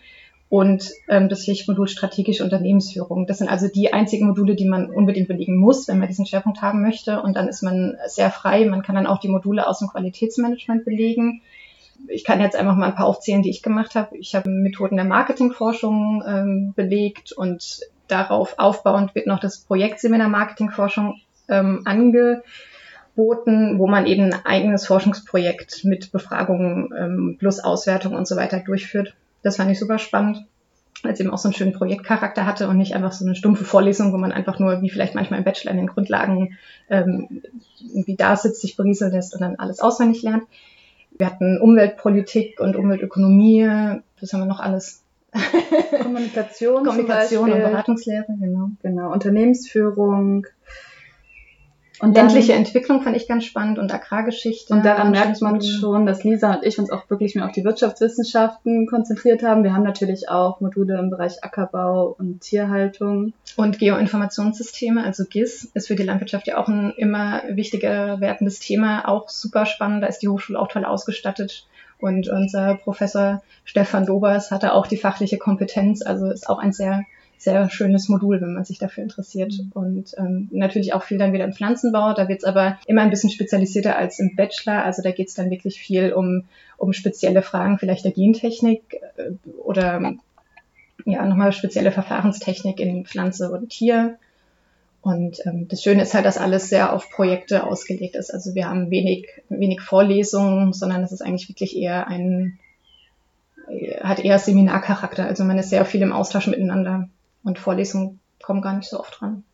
und 0.52 0.92
ähm, 1.09 1.30
das 1.30 1.44
Pflichtmodul 1.44 1.88
strategische 1.88 2.44
Unternehmensführung. 2.44 3.26
Das 3.26 3.38
sind 3.38 3.49
also 3.49 3.68
die 3.68 3.94
einzigen 3.94 4.26
Module, 4.26 4.54
die 4.54 4.68
man 4.68 4.90
unbedingt 4.90 5.28
belegen 5.28 5.56
muss, 5.56 5.88
wenn 5.88 5.99
man 5.99 6.09
diesen 6.09 6.26
Schwerpunkt 6.26 6.61
haben 6.61 6.82
möchte. 6.82 7.23
Und 7.23 7.38
dann 7.38 7.49
ist 7.49 7.62
man 7.62 7.97
sehr 8.06 8.30
frei. 8.30 8.66
Man 8.66 8.82
kann 8.82 8.94
dann 8.94 9.06
auch 9.06 9.18
die 9.18 9.30
Module 9.30 9.66
aus 9.66 9.78
dem 9.78 9.88
Qualitätsmanagement 9.88 10.85
belegen. 10.85 11.40
Ich 12.06 12.23
kann 12.23 12.38
jetzt 12.38 12.54
einfach 12.54 12.76
mal 12.76 12.88
ein 12.88 12.94
paar 12.94 13.06
aufzählen, 13.06 13.40
die 13.40 13.49
ich 13.49 13.62
gemacht 13.62 13.94
habe. 13.94 14.14
Ich 14.18 14.35
habe 14.35 14.50
Methoden 14.50 14.97
der 14.97 15.06
Marketingforschung 15.06 16.23
ähm, 16.26 16.75
belegt 16.76 17.32
und 17.32 17.80
darauf 18.09 18.59
aufbauend 18.59 19.14
wird 19.14 19.26
noch 19.26 19.40
das 19.40 19.61
Projektseminar 19.61 20.28
Marketingforschung 20.28 21.18
ähm, 21.49 21.80
angeboten, 21.87 23.78
wo 23.78 23.87
man 23.87 24.04
eben 24.04 24.35
ein 24.35 24.44
eigenes 24.44 24.87
Forschungsprojekt 24.87 25.82
mit 25.85 26.12
Befragungen 26.12 26.90
ähm, 26.94 27.37
plus 27.38 27.59
Auswertung 27.59 28.14
und 28.14 28.28
so 28.28 28.37
weiter 28.37 28.59
durchführt. 28.59 29.14
Das 29.42 29.56
fand 29.56 29.70
ich 29.70 29.78
super 29.78 29.99
spannend, 29.99 30.44
weil 31.02 31.12
es 31.12 31.20
eben 31.20 31.30
auch 31.30 31.38
so 31.38 31.49
einen 31.49 31.54
schönen 31.54 31.72
Projektcharakter 31.72 32.46
hatte 32.46 32.68
und 32.68 32.78
nicht 32.78 32.94
einfach 32.94 33.12
so 33.12 33.25
eine 33.25 33.34
stumpfe 33.34 33.64
Vorlesung, 33.64 34.12
wo 34.12 34.18
man 34.18 34.32
einfach 34.32 34.58
nur, 34.58 34.82
wie 34.82 34.90
vielleicht 34.90 35.14
manchmal 35.14 35.38
im 35.38 35.44
Bachelor 35.44 35.72
in 35.72 35.78
den 35.78 35.87
Grundlagen, 35.88 36.56
ähm, 36.88 37.42
irgendwie 37.80 38.16
da 38.16 38.37
sitzt, 38.37 38.61
sich 38.61 38.76
berieseln 38.76 39.12
lässt 39.12 39.34
und 39.34 39.40
dann 39.40 39.56
alles 39.56 39.80
auswendig 39.80 40.22
lernt. 40.22 40.44
Wir 41.18 41.26
hatten 41.26 41.61
Umweltpolitik 41.61 42.61
und 42.61 42.76
Umweltökonomie. 42.76 43.66
Was 44.20 44.32
haben 44.32 44.40
wir 44.40 44.46
noch 44.46 44.61
alles? 44.61 45.02
Kommunikation, 46.02 46.84
Kommunikation 46.84 47.50
und 47.50 47.58
Beratungslehre, 47.58 48.26
genau. 48.38 48.70
Genau, 48.82 49.12
Unternehmensführung. 49.12 50.46
Und 52.02 52.16
ländliche 52.16 52.54
Entwicklung 52.54 53.00
fand 53.02 53.16
ich 53.16 53.28
ganz 53.28 53.44
spannend 53.44 53.78
und 53.78 53.94
Agrargeschichte. 53.94 54.75
Und 54.75 54.85
daran 54.85 55.12
merkt 55.12 55.40
man 55.40 55.62
schon, 55.62 56.04
dass 56.04 56.25
Lisa 56.25 56.54
und 56.54 56.64
ich 56.64 56.76
uns 56.76 56.90
auch 56.90 57.09
wirklich 57.09 57.37
mehr 57.37 57.44
auf 57.44 57.52
die 57.52 57.62
Wirtschaftswissenschaften 57.62 58.88
konzentriert 58.88 59.44
haben. 59.44 59.62
Wir 59.62 59.73
haben 59.73 59.85
natürlich 59.85 60.28
auch 60.28 60.61
Module 60.61 60.99
im 60.99 61.11
Bereich 61.11 61.44
Ackerbau 61.44 62.16
und 62.18 62.40
Tierhaltung. 62.40 63.35
Und 63.56 63.78
Geoinformationssysteme, 63.78 65.04
also 65.04 65.23
GIS, 65.30 65.71
ist 65.75 65.87
für 65.87 65.94
die 65.94 66.02
Landwirtschaft 66.02 66.49
ja 66.49 66.59
auch 66.59 66.66
ein 66.66 66.90
immer 66.97 67.42
wichtiger 67.49 68.18
werdendes 68.18 68.59
Thema, 68.59 69.06
auch 69.06 69.28
super 69.28 69.64
spannend. 69.64 70.02
Da 70.02 70.09
ist 70.09 70.18
die 70.18 70.28
Hochschule 70.28 70.59
auch 70.59 70.66
toll 70.66 70.85
ausgestattet. 70.85 71.68
Und 72.00 72.26
unser 72.26 72.75
Professor 72.82 73.44
Stefan 73.64 74.06
Dobers 74.06 74.50
hatte 74.50 74.75
auch 74.75 74.88
die 74.88 74.97
fachliche 74.97 75.38
Kompetenz, 75.38 76.02
also 76.04 76.32
ist 76.32 76.50
auch 76.50 76.59
ein 76.59 76.73
sehr 76.73 77.04
sehr 77.42 77.68
schönes 77.70 78.08
Modul, 78.08 78.40
wenn 78.40 78.54
man 78.54 78.64
sich 78.64 78.78
dafür 78.78 79.02
interessiert. 79.02 79.52
Mhm. 79.52 79.72
Und 79.72 80.14
ähm, 80.18 80.49
natürlich 80.50 80.94
auch 80.94 81.02
viel 81.02 81.18
dann 81.18 81.32
wieder 81.32 81.44
im 81.44 81.52
Pflanzenbau. 81.52 82.12
Da 82.14 82.28
wird 82.28 82.40
es 82.40 82.44
aber 82.44 82.78
immer 82.87 83.02
ein 83.02 83.11
bisschen 83.11 83.30
spezialisierter 83.30 83.96
als 83.96 84.18
im 84.18 84.37
Bachelor. 84.37 84.84
Also 84.84 85.02
da 85.02 85.11
geht 85.11 85.28
es 85.28 85.34
dann 85.34 85.50
wirklich 85.50 85.80
viel 85.80 86.12
um, 86.12 86.44
um 86.76 86.92
spezielle 86.92 87.42
Fragen, 87.42 87.78
vielleicht 87.78 88.04
der 88.04 88.12
Gentechnik 88.12 88.82
äh, 89.16 89.32
oder 89.58 90.14
ja, 91.04 91.26
nochmal 91.26 91.52
spezielle 91.52 91.92
Verfahrenstechnik 91.92 92.80
in 92.80 93.04
Pflanze 93.04 93.50
und 93.50 93.70
Tier. 93.70 94.18
Und 95.02 95.44
ähm, 95.46 95.66
das 95.68 95.82
Schöne 95.82 96.02
ist 96.02 96.14
halt, 96.14 96.25
dass 96.25 96.38
alles 96.38 96.68
sehr 96.68 96.92
auf 96.92 97.11
Projekte 97.11 97.66
ausgelegt 97.66 98.14
ist. 98.14 98.32
Also 98.32 98.54
wir 98.54 98.68
haben 98.68 98.90
wenig, 98.90 99.26
wenig 99.49 99.80
Vorlesungen, 99.80 100.72
sondern 100.72 101.02
es 101.02 101.11
ist 101.11 101.22
eigentlich 101.22 101.49
wirklich 101.49 101.76
eher 101.76 102.06
ein, 102.06 102.61
hat 104.00 104.20
eher 104.20 104.38
Seminarcharakter. 104.38 105.26
Also 105.26 105.42
man 105.42 105.58
ist 105.58 105.70
sehr 105.70 105.84
viel 105.84 106.02
im 106.02 106.12
Austausch 106.12 106.46
miteinander. 106.46 107.08
Und 107.44 107.58
Vorlesungen 107.58 108.20
kommen 108.42 108.62
gar 108.62 108.75
nicht 108.75 108.88
so 108.88 109.00
oft 109.00 109.20
dran, 109.20 109.44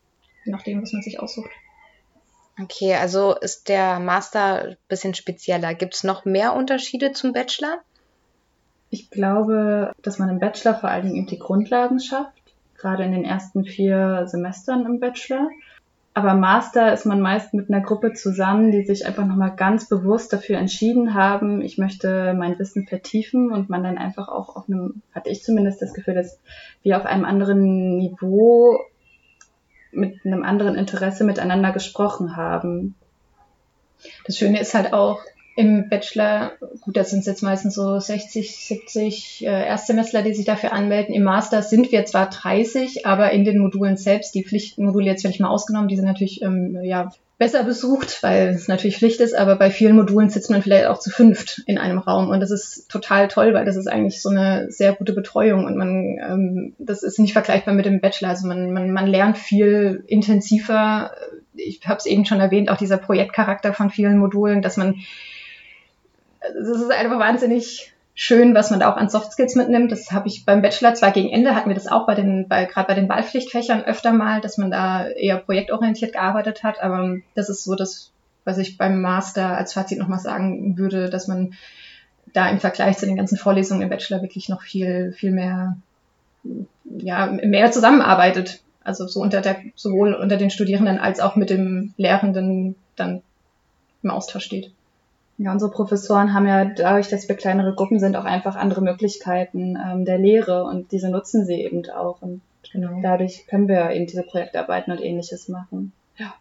je 0.45 0.53
nachdem, 0.53 0.83
was 0.83 0.93
man 0.93 1.03
sich 1.03 1.21
aussucht. 1.21 1.51
Okay, 2.61 2.95
also 2.95 3.37
ist 3.37 3.69
der 3.69 4.01
Master 4.01 4.63
ein 4.65 4.77
bisschen 4.89 5.15
spezieller. 5.15 5.75
Gibt 5.75 5.95
es 5.95 6.05
noch 6.05 6.25
mehr 6.25 6.55
Unterschiede 6.55 7.13
zum 7.13 7.33
Bachelor? 7.33 7.79
Ich 8.91 9.11
glaube, 9.11 9.93
dass 10.03 10.19
man 10.19 10.29
im 10.29 10.41
Bachelor 10.41 10.75
vor 10.75 10.89
allen 10.89 11.05
Dingen 11.05 11.17
eben 11.17 11.27
die 11.27 11.39
Grundlagen 11.39 12.01
schafft, 12.01 12.43
gerade 12.77 13.05
in 13.05 13.13
den 13.13 13.25
ersten 13.25 13.65
vier 13.65 14.27
Semestern 14.27 14.87
im 14.87 14.99
Bachelor. 14.99 15.49
Aber 16.19 16.35
Master 16.35 16.93
ist 16.93 17.07
man 17.07 17.21
meist 17.21 17.55
mit 17.55 17.71
einer 17.71 17.81
Gruppe 17.81 18.13
zusammen, 18.13 18.73
die 18.73 18.83
sich 18.83 19.07
einfach 19.07 19.25
nochmal 19.25 19.55
ganz 19.55 19.89
bewusst 19.89 20.33
dafür 20.33 20.59
entschieden 20.59 21.15
haben, 21.15 21.63
ich 21.63 21.79
möchte 21.79 22.35
mein 22.37 22.59
Wissen 22.59 22.89
vertiefen 22.89 23.53
und 23.53 23.71
man 23.71 23.85
dann 23.85 23.99
einfach 23.99 24.27
auch 24.27 24.57
auf 24.57 24.69
einem, 24.69 25.01
hatte 25.15 25.31
ich 25.31 25.45
zumindest 25.45 25.81
das 25.81 25.95
Gefühl, 25.95 26.15
dass 26.15 26.41
wir 26.83 26.97
auf 26.97 27.07
einem 27.07 27.25
anderen 27.25 27.99
Niveau 27.99 28.81
mit 29.93 30.27
einem 30.27 30.43
anderen 30.43 30.75
Interesse 30.75 31.23
miteinander 31.23 31.71
gesprochen 31.71 32.35
haben. 32.35 32.97
Das 34.27 34.37
Schöne 34.37 34.59
ist 34.59 34.75
halt 34.75 34.93
auch, 34.93 35.21
im 35.59 35.89
Bachelor, 35.89 36.53
gut, 36.83 36.97
das 36.97 37.11
sind 37.11 37.27
jetzt 37.27 37.43
meistens 37.43 37.75
so 37.75 37.99
60, 37.99 38.65
70 38.65 39.45
äh, 39.45 39.67
Erstsemestler, 39.67 40.23
die 40.23 40.33
sich 40.33 40.45
dafür 40.45 40.73
anmelden. 40.73 41.13
Im 41.13 41.25
Master 41.25 41.63
sind 41.63 41.91
wir 41.91 42.05
zwar 42.05 42.31
30, 42.31 43.07
aber 43.07 43.33
in 43.33 43.45
den 43.45 43.59
Modulen 43.59 43.97
selbst, 43.97 44.37
die 44.37 44.45
Pflichtmodule 44.45 45.07
jetzt 45.07 45.23
völlig 45.23 45.41
mal 45.41 45.49
ausgenommen, 45.49 45.89
die 45.89 45.97
sind 45.97 46.05
natürlich 46.05 46.43
ähm, 46.43 46.79
ja, 46.85 47.11
besser 47.39 47.65
besucht, 47.65 48.23
weil 48.23 48.51
es 48.51 48.69
natürlich 48.69 48.99
Pflicht 48.99 49.19
ist, 49.19 49.35
aber 49.37 49.57
bei 49.57 49.73
vielen 49.73 49.97
Modulen 49.97 50.31
sitzt 50.31 50.49
man 50.49 50.63
vielleicht 50.63 50.87
auch 50.87 51.01
zu 51.01 51.11
fünft 51.11 51.65
in 51.67 51.77
einem 51.77 51.99
Raum 51.99 52.29
und 52.29 52.39
das 52.39 52.53
ist 52.53 52.89
total 52.89 53.27
toll, 53.27 53.53
weil 53.53 53.65
das 53.65 53.75
ist 53.75 53.89
eigentlich 53.89 54.23
so 54.23 54.29
eine 54.29 54.71
sehr 54.71 54.93
gute 54.93 55.13
Betreuung 55.13 55.65
und 55.65 55.77
man, 55.77 56.21
ähm, 56.25 56.75
das 56.79 57.03
ist 57.03 57.19
nicht 57.19 57.33
vergleichbar 57.33 57.75
mit 57.75 57.85
dem 57.85 58.01
Bachelor, 58.01 58.29
also 58.29 58.47
man, 58.47 58.73
man, 58.73 58.93
man 58.93 59.09
lernt 59.09 59.39
viel 59.39 60.05
intensiver. 60.07 61.11
Ich 61.57 61.81
habe 61.85 61.99
es 61.99 62.07
eben 62.07 62.27
schon 62.27 62.39
erwähnt, 62.39 62.71
auch 62.71 62.77
dieser 62.77 62.99
Projektcharakter 62.99 63.73
von 63.73 63.91
vielen 63.91 64.19
Modulen, 64.19 64.63
dass 64.63 64.77
man 64.77 64.95
es 66.41 66.69
ist 66.69 66.91
einfach 66.91 67.19
wahnsinnig 67.19 67.93
schön, 68.15 68.53
was 68.53 68.71
man 68.71 68.81
da 68.81 68.93
auch 68.93 68.97
an 68.97 69.09
Soft 69.09 69.33
Skills 69.33 69.55
mitnimmt. 69.55 69.93
Das 69.93 70.11
habe 70.11 70.27
ich 70.27 70.45
beim 70.45 70.61
Bachelor 70.61 70.95
zwar 70.95 71.13
gegen 71.13 71.31
Ende 71.31 71.55
hatten 71.55 71.71
wir 71.71 71.75
das 71.75 71.87
auch 71.87 72.05
bei 72.05 72.17
den, 72.17 72.49
bei, 72.49 72.65
gerade 72.65 72.89
bei 72.89 72.95
den 72.95 73.09
Wahlpflichtfächern 73.09 73.85
öfter 73.85 74.13
mal, 74.13 74.41
dass 74.41 74.59
man 74.59 74.73
da 74.73 75.07
eher 75.07 75.37
projektorientiert 75.37 76.15
gearbeitet 76.15 76.65
hat, 76.65 76.83
aber 76.83 77.19
das 77.37 77.49
ist 77.49 77.63
so 77.63 77.77
das, 77.77 78.11
was 78.45 78.59
ich 78.59 78.77
beim 78.77 79.01
Master 79.01 79.57
als 79.57 79.73
Fazit 79.73 79.99
nochmal 79.99 80.19
sagen 80.19 80.77
würde, 80.77 81.11
dass 81.11 81.29
man 81.29 81.55
da 82.33 82.49
im 82.49 82.59
Vergleich 82.59 82.99
zu 82.99 83.07
den 83.07 83.17
ganzen 83.17 83.39
Vorlesungen 83.39 83.83
im 83.83 83.89
Bachelor 83.89 84.21
wirklich 84.21 84.49
noch 84.49 84.63
viel, 84.63 85.13
viel 85.13 85.31
mehr, 85.31 85.77
ja, 86.85 87.27
mehr 87.27 87.71
zusammenarbeitet. 87.71 88.63
Also 88.83 89.07
so 89.07 89.21
unter 89.21 89.43
der, 89.43 89.59
sowohl 89.77 90.15
unter 90.15 90.39
den 90.39 90.51
Studierenden 90.51 90.99
als 90.99 91.21
auch 91.21 91.37
mit 91.37 91.51
dem 91.51 91.95
Lehrenden 91.97 92.75
dann 92.97 93.23
im 94.03 94.11
Austausch 94.11 94.45
steht. 94.45 94.73
Ja, 95.41 95.53
unsere 95.53 95.71
Professoren 95.71 96.35
haben 96.35 96.49
ja 96.49 96.65
dadurch, 96.65 97.09
dass 97.09 97.29
wir 97.29 97.37
kleinere 97.37 97.73
Gruppen 97.73 98.01
sind, 98.01 98.17
auch 98.17 98.25
einfach 98.25 98.57
andere 98.57 98.81
Möglichkeiten 98.81 99.77
ähm, 99.77 100.05
der 100.05 100.19
Lehre 100.19 100.65
und 100.65 100.91
diese 100.91 101.11
nutzen 101.11 101.47
sie 101.47 101.63
eben 101.63 101.89
auch. 101.91 102.21
Und 102.23 102.41
genau. 102.73 102.99
dadurch 103.03 103.47
können 103.47 103.69
wir 103.69 103.91
eben 103.91 104.07
diese 104.07 104.25
Projektarbeiten 104.25 104.93
und 104.93 105.01
ähnliches 105.01 105.49
machen. 105.49 105.93
Ja. 106.17 106.35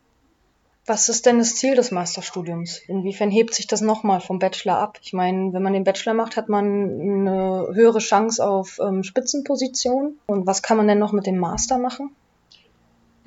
Was 0.88 1.10
ist 1.10 1.27
denn 1.27 1.38
das 1.38 1.56
Ziel 1.56 1.75
des 1.75 1.92
Masterstudiums? 1.92 2.80
Inwiefern 2.88 3.30
hebt 3.30 3.54
sich 3.54 3.68
das 3.68 3.82
nochmal 3.82 4.20
vom 4.20 4.39
Bachelor 4.39 4.80
ab? 4.80 4.98
Ich 5.04 5.13
meine, 5.13 5.54
wenn 5.54 5.62
man 5.62 5.74
den 5.74 5.84
Bachelor 5.84 6.16
macht, 6.16 6.36
hat 6.36 6.50
man 6.50 6.66
eine 6.66 7.68
höhere 7.74 8.00
Chance 8.00 8.48
auf 8.48 8.80
ähm, 8.82 9.04
Spitzenpositionen. 9.04 10.18
Und 10.25 10.48
was 10.48 10.63
kann 10.63 10.77
man 10.77 10.88
denn 10.88 10.98
noch 10.98 11.12
mit 11.12 11.27
dem 11.27 11.38
Master 11.38 11.77
machen? 11.77 12.16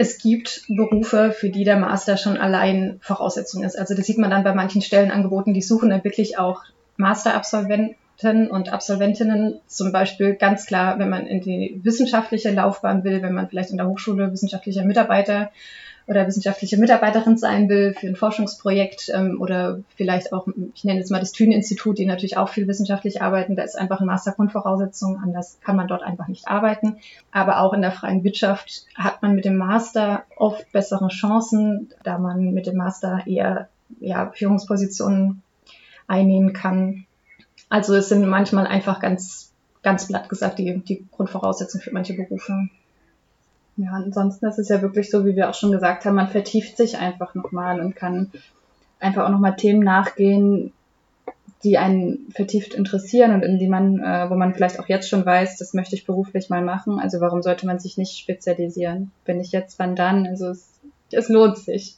Es 0.00 0.16
gibt 0.16 0.62
Berufe, 0.66 1.30
für 1.30 1.50
die 1.50 1.64
der 1.64 1.78
Master 1.78 2.16
schon 2.16 2.38
allein 2.38 2.98
Voraussetzung 3.02 3.64
ist. 3.64 3.78
Also 3.78 3.94
das 3.94 4.06
sieht 4.06 4.16
man 4.16 4.30
dann 4.30 4.44
bei 4.44 4.54
manchen 4.54 4.80
Stellenangeboten, 4.80 5.52
die 5.52 5.60
suchen 5.60 5.90
dann 5.90 6.04
wirklich 6.04 6.38
auch 6.38 6.62
Masterabsolventen 6.96 8.50
und 8.50 8.72
Absolventinnen. 8.72 9.60
Zum 9.66 9.92
Beispiel 9.92 10.36
ganz 10.36 10.64
klar, 10.64 10.98
wenn 10.98 11.10
man 11.10 11.26
in 11.26 11.42
die 11.42 11.82
wissenschaftliche 11.84 12.50
Laufbahn 12.50 13.04
will, 13.04 13.20
wenn 13.20 13.34
man 13.34 13.50
vielleicht 13.50 13.72
in 13.72 13.76
der 13.76 13.88
Hochschule 13.88 14.32
wissenschaftlicher 14.32 14.84
Mitarbeiter 14.84 15.50
oder 16.10 16.26
wissenschaftliche 16.26 16.76
Mitarbeiterin 16.76 17.38
sein 17.38 17.68
will 17.68 17.94
für 17.94 18.08
ein 18.08 18.16
Forschungsprojekt 18.16 19.12
ähm, 19.14 19.40
oder 19.40 19.78
vielleicht 19.94 20.32
auch, 20.32 20.48
ich 20.74 20.82
nenne 20.82 20.98
jetzt 20.98 21.12
mal 21.12 21.20
das 21.20 21.30
Thünen-Institut, 21.30 21.98
die 21.98 22.04
natürlich 22.04 22.36
auch 22.36 22.48
viel 22.48 22.66
wissenschaftlich 22.66 23.22
arbeiten, 23.22 23.54
da 23.54 23.62
ist 23.62 23.78
einfach 23.78 24.00
eine 24.00 24.06
Mastergrundvoraussetzung, 24.06 25.20
anders 25.22 25.60
kann 25.60 25.76
man 25.76 25.86
dort 25.86 26.02
einfach 26.02 26.26
nicht 26.26 26.48
arbeiten. 26.48 26.96
Aber 27.30 27.60
auch 27.60 27.72
in 27.74 27.80
der 27.80 27.92
freien 27.92 28.24
Wirtschaft 28.24 28.86
hat 28.96 29.22
man 29.22 29.36
mit 29.36 29.44
dem 29.44 29.56
Master 29.56 30.24
oft 30.36 30.72
bessere 30.72 31.06
Chancen, 31.08 31.90
da 32.02 32.18
man 32.18 32.52
mit 32.54 32.66
dem 32.66 32.76
Master 32.76 33.22
eher 33.26 33.68
ja, 34.00 34.32
Führungspositionen 34.34 35.42
einnehmen 36.08 36.52
kann. 36.52 37.06
Also 37.68 37.94
es 37.94 38.08
sind 38.08 38.28
manchmal 38.28 38.66
einfach 38.66 38.98
ganz, 38.98 39.52
ganz 39.84 40.08
platt 40.08 40.28
gesagt 40.28 40.58
die, 40.58 40.80
die 40.80 41.06
Grundvoraussetzungen 41.12 41.84
für 41.84 41.92
manche 41.92 42.14
Berufe. 42.14 42.68
Ja, 43.82 43.92
ansonsten 43.92 44.46
ist 44.46 44.58
es 44.58 44.68
ja 44.68 44.82
wirklich 44.82 45.10
so, 45.10 45.24
wie 45.24 45.36
wir 45.36 45.48
auch 45.48 45.54
schon 45.54 45.72
gesagt 45.72 46.04
haben, 46.04 46.16
man 46.16 46.28
vertieft 46.28 46.76
sich 46.76 46.98
einfach 46.98 47.34
nochmal 47.34 47.80
und 47.80 47.96
kann 47.96 48.30
einfach 48.98 49.24
auch 49.24 49.30
nochmal 49.30 49.56
Themen 49.56 49.80
nachgehen, 49.80 50.72
die 51.64 51.78
einen 51.78 52.26
vertieft 52.30 52.74
interessieren 52.74 53.32
und 53.32 53.42
in 53.42 53.58
die 53.58 53.68
man, 53.68 54.00
äh, 54.00 54.28
wo 54.28 54.34
man 54.34 54.54
vielleicht 54.54 54.78
auch 54.78 54.88
jetzt 54.88 55.08
schon 55.08 55.24
weiß, 55.24 55.56
das 55.56 55.72
möchte 55.72 55.94
ich 55.94 56.04
beruflich 56.04 56.50
mal 56.50 56.62
machen. 56.62 56.98
Also 56.98 57.20
warum 57.20 57.42
sollte 57.42 57.66
man 57.66 57.78
sich 57.78 57.96
nicht 57.96 58.18
spezialisieren? 58.18 59.12
Wenn 59.24 59.40
ich 59.40 59.52
jetzt, 59.52 59.78
wann 59.78 59.96
dann? 59.96 60.26
Also 60.26 60.48
es, 60.48 60.68
es 61.10 61.28
lohnt 61.30 61.56
sich. 61.56 61.96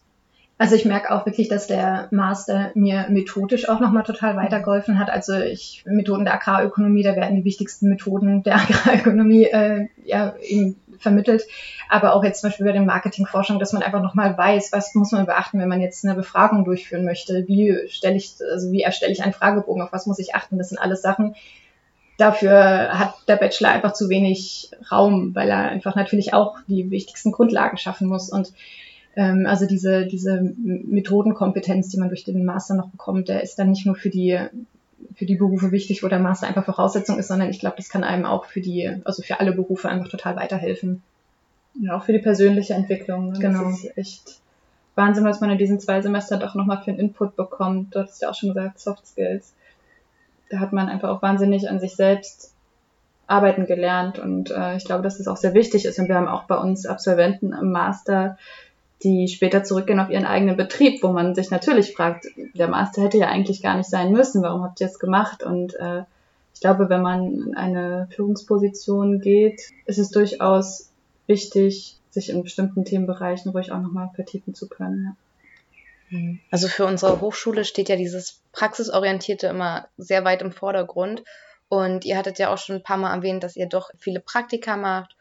Also 0.58 0.76
ich 0.76 0.84
merke 0.84 1.10
auch 1.10 1.26
wirklich, 1.26 1.48
dass 1.48 1.66
der 1.66 2.06
Master 2.12 2.70
mir 2.74 3.06
methodisch 3.08 3.68
auch 3.68 3.80
nochmal 3.80 4.04
total 4.04 4.36
weitergeholfen 4.36 4.98
hat. 4.98 5.10
Also 5.10 5.34
ich 5.34 5.82
Methoden 5.86 6.24
der 6.24 6.34
Agrarökonomie, 6.34 7.02
da 7.02 7.16
werden 7.16 7.34
die 7.34 7.44
wichtigsten 7.44 7.88
Methoden 7.88 8.44
der 8.44 8.54
Agrarökonomie 8.60 9.44
äh, 9.46 9.88
ja 10.04 10.34
eben 10.40 10.76
vermittelt. 11.02 11.42
Aber 11.88 12.14
auch 12.14 12.24
jetzt 12.24 12.40
zum 12.40 12.50
Beispiel 12.50 12.66
bei 12.66 12.72
der 12.72 12.82
Marketingforschung, 12.82 13.58
dass 13.58 13.72
man 13.72 13.82
einfach 13.82 14.02
nochmal 14.02 14.36
weiß, 14.36 14.72
was 14.72 14.94
muss 14.94 15.12
man 15.12 15.26
beachten, 15.26 15.58
wenn 15.58 15.68
man 15.68 15.80
jetzt 15.80 16.04
eine 16.04 16.14
Befragung 16.14 16.64
durchführen 16.64 17.04
möchte. 17.04 17.46
Wie 17.46 17.76
stelle 17.88 18.16
ich, 18.16 18.36
also 18.50 18.72
wie 18.72 18.82
erstelle 18.82 19.12
ich 19.12 19.22
einen 19.22 19.32
Fragebogen, 19.32 19.82
auf 19.82 19.92
was 19.92 20.06
muss 20.06 20.18
ich 20.18 20.34
achten? 20.34 20.58
Das 20.58 20.70
sind 20.70 20.78
alles 20.78 21.02
Sachen, 21.02 21.34
dafür 22.22 22.98
hat 22.98 23.14
der 23.28 23.36
Bachelor 23.36 23.70
einfach 23.70 23.92
zu 23.92 24.08
wenig 24.08 24.70
Raum, 24.90 25.34
weil 25.34 25.50
er 25.50 25.68
einfach 25.68 25.96
natürlich 25.96 26.34
auch 26.34 26.56
die 26.68 26.90
wichtigsten 26.90 27.32
Grundlagen 27.32 27.76
schaffen 27.76 28.08
muss. 28.08 28.30
Und 28.30 28.52
ähm, 29.16 29.46
also 29.46 29.66
diese, 29.66 30.06
diese 30.06 30.40
Methodenkompetenz, 30.40 31.88
die 31.88 31.98
man 31.98 32.08
durch 32.08 32.24
den 32.24 32.44
Master 32.44 32.74
noch 32.74 32.90
bekommt, 32.90 33.28
der 33.28 33.42
ist 33.42 33.58
dann 33.58 33.70
nicht 33.70 33.86
nur 33.86 33.94
für 33.94 34.10
die 34.10 34.38
für 35.14 35.26
die 35.26 35.36
Berufe 35.36 35.72
wichtig, 35.72 36.02
wo 36.02 36.08
der 36.08 36.18
Master 36.18 36.46
einfach 36.46 36.64
Voraussetzung 36.64 37.18
ist, 37.18 37.28
sondern 37.28 37.50
ich 37.50 37.60
glaube, 37.60 37.76
das 37.76 37.88
kann 37.88 38.04
einem 38.04 38.24
auch 38.24 38.44
für 38.44 38.60
die, 38.60 39.00
also 39.04 39.22
für 39.22 39.40
alle 39.40 39.52
Berufe 39.52 39.88
einfach 39.88 40.08
total 40.08 40.36
weiterhelfen. 40.36 41.02
Ja, 41.80 41.96
auch 41.96 42.04
für 42.04 42.12
die 42.12 42.18
persönliche 42.18 42.74
Entwicklung. 42.74 43.32
Ne? 43.32 43.38
Genau. 43.38 43.64
Das 43.64 43.84
ist 43.84 43.98
echt 43.98 44.40
Wahnsinn, 44.94 45.24
was 45.24 45.40
man 45.40 45.50
in 45.50 45.58
diesen 45.58 45.80
zwei 45.80 46.02
Semestern 46.02 46.40
doch 46.40 46.54
nochmal 46.54 46.82
für 46.82 46.90
einen 46.90 47.00
Input 47.00 47.36
bekommt. 47.36 47.94
Du 47.94 48.00
hast 48.00 48.20
ja 48.20 48.30
auch 48.30 48.34
schon 48.34 48.50
gesagt, 48.50 48.78
Soft 48.78 49.06
Skills. 49.06 49.54
Da 50.50 50.58
hat 50.58 50.72
man 50.72 50.88
einfach 50.88 51.08
auch 51.08 51.22
wahnsinnig 51.22 51.68
an 51.68 51.80
sich 51.80 51.96
selbst 51.96 52.52
arbeiten 53.26 53.66
gelernt 53.66 54.18
und 54.18 54.50
äh, 54.50 54.76
ich 54.76 54.84
glaube, 54.84 55.02
dass 55.02 55.16
das 55.16 55.28
auch 55.28 55.38
sehr 55.38 55.54
wichtig 55.54 55.86
ist 55.86 55.98
und 55.98 56.08
wir 56.08 56.16
haben 56.16 56.28
auch 56.28 56.44
bei 56.44 56.56
uns 56.56 56.84
Absolventen 56.84 57.52
im 57.52 57.70
Master, 57.70 58.36
die 59.04 59.28
später 59.28 59.64
zurückgehen 59.64 60.00
auf 60.00 60.10
ihren 60.10 60.26
eigenen 60.26 60.56
Betrieb, 60.56 61.02
wo 61.02 61.08
man 61.08 61.34
sich 61.34 61.50
natürlich 61.50 61.94
fragt, 61.94 62.26
der 62.54 62.68
Master 62.68 63.02
hätte 63.02 63.18
ja 63.18 63.28
eigentlich 63.28 63.62
gar 63.62 63.76
nicht 63.76 63.90
sein 63.90 64.12
müssen, 64.12 64.42
warum 64.42 64.62
habt 64.62 64.80
ihr 64.80 64.86
es 64.86 64.98
gemacht? 64.98 65.42
Und 65.42 65.74
äh, 65.74 66.02
ich 66.54 66.60
glaube, 66.60 66.88
wenn 66.88 67.02
man 67.02 67.32
in 67.32 67.56
eine 67.56 68.08
Führungsposition 68.14 69.20
geht, 69.20 69.60
ist 69.86 69.98
es 69.98 70.10
durchaus 70.10 70.90
wichtig, 71.26 71.96
sich 72.10 72.30
in 72.30 72.42
bestimmten 72.42 72.84
Themenbereichen 72.84 73.52
ruhig 73.52 73.72
auch 73.72 73.80
nochmal 73.80 74.10
vertiefen 74.14 74.54
zu 74.54 74.68
können. 74.68 75.16
Ja. 76.10 76.18
Mhm. 76.18 76.40
Also 76.50 76.68
für 76.68 76.84
unsere 76.84 77.20
Hochschule 77.20 77.64
steht 77.64 77.88
ja 77.88 77.96
dieses 77.96 78.40
Praxisorientierte 78.52 79.46
immer 79.46 79.88
sehr 79.96 80.24
weit 80.24 80.42
im 80.42 80.52
Vordergrund. 80.52 81.24
Und 81.68 82.04
ihr 82.04 82.18
hattet 82.18 82.38
ja 82.38 82.52
auch 82.52 82.58
schon 82.58 82.76
ein 82.76 82.82
paar 82.82 82.98
Mal 82.98 83.14
erwähnt, 83.14 83.42
dass 83.42 83.56
ihr 83.56 83.66
doch 83.66 83.90
viele 83.98 84.20
Praktika 84.20 84.76
macht 84.76 85.16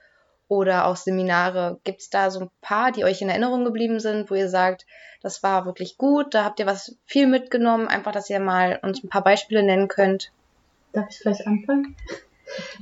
oder 0.52 0.86
auch 0.86 0.98
Seminare. 0.98 1.80
Gibt 1.86 2.02
es 2.02 2.10
da 2.10 2.30
so 2.30 2.42
ein 2.42 2.50
paar, 2.60 2.92
die 2.92 3.06
euch 3.06 3.22
in 3.22 3.30
Erinnerung 3.30 3.64
geblieben 3.64 4.02
sind, 4.02 4.30
wo 4.30 4.36
ihr 4.36 4.50
sagt, 4.50 4.86
das 5.22 5.44
war 5.44 5.66
wirklich 5.66 5.98
gut, 5.98 6.34
da 6.34 6.44
habt 6.44 6.60
ihr 6.60 6.66
was 6.66 6.98
viel 7.06 7.26
mitgenommen, 7.26 7.88
einfach, 7.88 8.12
dass 8.12 8.30
ihr 8.30 8.42
mal 8.42 8.78
uns 8.84 9.02
ein 9.02 9.08
paar 9.08 9.24
Beispiele 9.24 9.64
nennen 9.64 9.88
könnt? 9.88 10.34
Darf 10.92 11.06
ich 11.10 11.20
vielleicht 11.20 11.48
anfangen? 11.48 11.96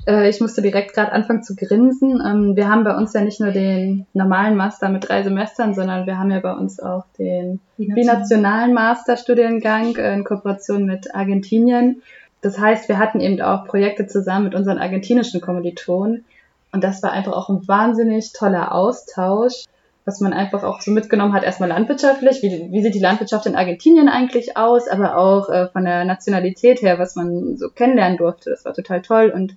Äh, 0.08 0.28
ich 0.30 0.42
musste 0.42 0.64
direkt 0.64 0.96
gerade 0.96 1.12
anfangen 1.12 1.44
zu 1.44 1.56
grinsen. 1.56 2.20
Ähm, 2.26 2.56
wir 2.56 2.68
haben 2.68 2.84
bei 2.84 2.98
uns 2.98 3.14
ja 3.14 3.22
nicht 3.22 3.40
nur 3.40 3.52
den 3.52 4.08
normalen 4.14 4.56
Master 4.56 4.90
mit 4.90 5.08
drei 5.08 5.22
Semestern, 5.22 5.76
sondern 5.76 6.08
wir 6.08 6.18
haben 6.18 6.32
ja 6.32 6.40
bei 6.40 6.54
uns 6.54 6.80
auch 6.80 7.06
den 7.20 7.60
binationalen 7.78 8.74
Masterstudiengang 8.74 9.96
in 9.96 10.24
Kooperation 10.24 10.88
mit 10.88 11.14
Argentinien. 11.14 12.02
Das 12.42 12.58
heißt, 12.58 12.90
wir 12.90 12.98
hatten 12.98 13.20
eben 13.20 13.40
auch 13.42 13.66
Projekte 13.66 14.08
zusammen 14.08 14.46
mit 14.46 14.56
unseren 14.56 14.80
argentinischen 14.80 15.40
Kommilitonen. 15.40 16.26
Und 16.72 16.84
das 16.84 17.02
war 17.02 17.12
einfach 17.12 17.34
auch 17.34 17.50
ein 17.50 17.68
wahnsinnig 17.68 18.34
toller 18.34 18.74
Austausch, 18.74 19.66
was 20.06 20.22
man 20.22 20.34
einfach 20.34 20.64
auch 20.64 20.82
so 20.82 20.92
mitgenommen 20.92 21.34
hat, 21.34 21.44
erstmal 21.44 21.70
landwirtschaftlich, 21.70 22.42
wie, 22.42 22.72
wie 22.72 22.82
sieht 22.82 22.96
die 22.96 23.00
Landwirtschaft 23.00 23.46
in 23.46 23.56
Argentinien 23.56 24.10
eigentlich 24.10 24.58
aus, 24.58 24.88
aber 24.88 25.18
auch 25.18 25.50
äh, 25.50 25.68
von 25.68 25.86
der 25.86 26.06
Nationalität 26.06 26.82
her, 26.82 26.98
was 27.00 27.16
man 27.16 27.58
so 27.58 27.70
kennenlernen 27.70 28.18
durfte. 28.18 28.50
Das 28.50 28.66
war 28.66 28.74
total 28.74 29.02
toll. 29.02 29.32
Und 29.34 29.56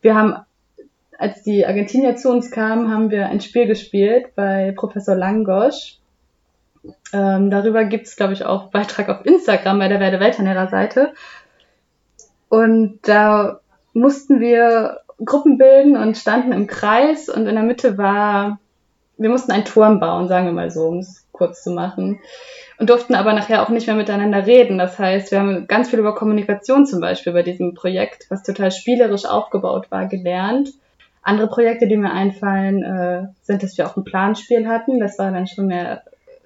wir 0.00 0.14
haben, 0.14 0.34
als 1.18 1.42
die 1.42 1.66
Argentinier 1.66 2.16
zu 2.16 2.30
uns 2.30 2.50
kamen, 2.50 2.90
haben 2.90 3.10
wir 3.10 3.26
ein 3.26 3.40
Spiel 3.40 3.66
gespielt 3.66 4.34
bei 4.34 4.72
Professor 4.76 5.14
Langosch. 5.14 5.98
Ähm, 7.12 7.50
darüber 7.50 7.84
gibt 7.84 8.06
es, 8.06 8.16
glaube 8.16 8.32
ich, 8.32 8.44
auch 8.44 8.70
Beitrag 8.70 9.08
auf 9.08 9.26
Instagram 9.26 9.78
bei 9.78 9.88
der 9.88 10.00
Werde 10.00 10.20
Welternährer 10.20 10.68
Seite. 10.68 11.12
Und 12.48 13.00
da 13.02 13.60
mussten 13.92 14.40
wir 14.40 15.00
Gruppen 15.24 15.58
bilden 15.58 15.96
und 15.96 16.16
standen 16.16 16.52
im 16.52 16.66
Kreis 16.66 17.28
und 17.28 17.46
in 17.46 17.54
der 17.54 17.64
Mitte 17.64 17.96
war, 17.96 18.58
wir 19.16 19.30
mussten 19.30 19.52
einen 19.52 19.64
Turm 19.64 19.98
bauen, 19.98 20.28
sagen 20.28 20.46
wir 20.46 20.52
mal 20.52 20.70
so, 20.70 20.86
um 20.86 20.98
es 20.98 21.26
kurz 21.32 21.62
zu 21.62 21.70
machen. 21.70 22.20
Und 22.78 22.90
durften 22.90 23.14
aber 23.14 23.32
nachher 23.32 23.62
auch 23.62 23.70
nicht 23.70 23.86
mehr 23.86 23.96
miteinander 23.96 24.46
reden. 24.46 24.76
Das 24.76 24.98
heißt, 24.98 25.30
wir 25.30 25.40
haben 25.40 25.66
ganz 25.66 25.88
viel 25.88 25.98
über 25.98 26.14
Kommunikation 26.14 26.84
zum 26.84 27.00
Beispiel 27.00 27.32
bei 27.32 27.42
diesem 27.42 27.72
Projekt, 27.72 28.26
was 28.28 28.42
total 28.42 28.70
spielerisch 28.70 29.24
aufgebaut 29.24 29.90
war, 29.90 30.06
gelernt. 30.06 30.70
Andere 31.22 31.48
Projekte, 31.48 31.88
die 31.88 31.96
mir 31.96 32.12
einfallen, 32.12 32.82
äh, 32.82 33.28
sind, 33.42 33.62
dass 33.62 33.78
wir 33.78 33.86
auch 33.86 33.96
ein 33.96 34.04
Planspiel 34.04 34.68
hatten. 34.68 35.00
Das 35.00 35.18
war 35.18 35.32
dann 35.32 35.46
schon 35.46 35.68
mehr 35.68 36.02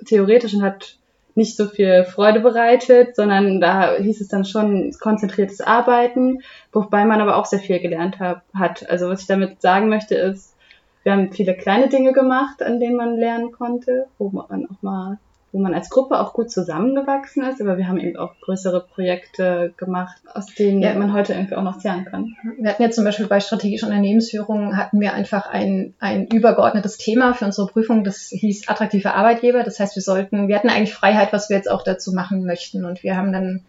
theoretisch 0.06 0.54
und 0.54 0.62
hat 0.62 0.96
nicht 1.40 1.56
so 1.56 1.66
viel 1.66 2.04
Freude 2.04 2.40
bereitet, 2.40 3.16
sondern 3.16 3.60
da 3.60 3.96
hieß 3.96 4.20
es 4.20 4.28
dann 4.28 4.44
schon 4.44 4.92
konzentriertes 5.00 5.62
Arbeiten, 5.62 6.40
wobei 6.70 7.06
man 7.06 7.20
aber 7.20 7.36
auch 7.36 7.46
sehr 7.46 7.58
viel 7.58 7.80
gelernt 7.80 8.20
hab, 8.20 8.42
hat. 8.54 8.88
Also 8.88 9.08
was 9.08 9.22
ich 9.22 9.26
damit 9.26 9.62
sagen 9.62 9.88
möchte 9.88 10.14
ist, 10.14 10.54
wir 11.02 11.12
haben 11.12 11.32
viele 11.32 11.56
kleine 11.56 11.88
Dinge 11.88 12.12
gemacht, 12.12 12.62
an 12.62 12.78
denen 12.78 12.96
man 12.96 13.16
lernen 13.16 13.52
konnte, 13.52 14.06
wo 14.18 14.28
man 14.28 14.66
auch 14.66 14.82
mal 14.82 15.18
wo 15.52 15.58
man 15.58 15.74
als 15.74 15.90
Gruppe 15.90 16.20
auch 16.20 16.32
gut 16.32 16.50
zusammengewachsen 16.50 17.42
ist, 17.44 17.60
aber 17.60 17.76
wir 17.76 17.88
haben 17.88 17.98
eben 17.98 18.16
auch 18.16 18.34
größere 18.40 18.80
Projekte 18.80 19.72
gemacht, 19.76 20.16
aus 20.32 20.46
denen 20.54 20.80
ja. 20.80 20.94
man 20.94 21.12
heute 21.12 21.32
irgendwie 21.32 21.56
auch 21.56 21.62
noch 21.62 21.78
zehren 21.78 22.04
kann. 22.04 22.36
Wir 22.58 22.70
hatten 22.70 22.82
ja 22.82 22.90
zum 22.90 23.04
Beispiel 23.04 23.26
bei 23.26 23.40
strategischer 23.40 23.88
Unternehmensführung 23.88 24.76
hatten 24.76 25.00
wir 25.00 25.12
einfach 25.12 25.46
ein, 25.48 25.94
ein 25.98 26.28
übergeordnetes 26.28 26.98
Thema 26.98 27.34
für 27.34 27.46
unsere 27.46 27.66
Prüfung, 27.66 28.04
das 28.04 28.28
hieß 28.30 28.68
attraktive 28.68 29.14
Arbeitgeber. 29.14 29.64
Das 29.64 29.80
heißt, 29.80 29.96
wir 29.96 30.02
sollten, 30.02 30.46
wir 30.48 30.56
hatten 30.56 30.70
eigentlich 30.70 30.94
Freiheit, 30.94 31.32
was 31.32 31.50
wir 31.50 31.56
jetzt 31.56 31.70
auch 31.70 31.82
dazu 31.82 32.12
machen 32.12 32.44
möchten. 32.44 32.84
Und 32.84 33.02
wir 33.02 33.16
haben 33.16 33.32
dann 33.32 33.62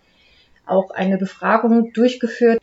auch 0.66 0.92
eine 0.92 1.18
Befragung 1.18 1.92
durchgeführt, 1.94 2.60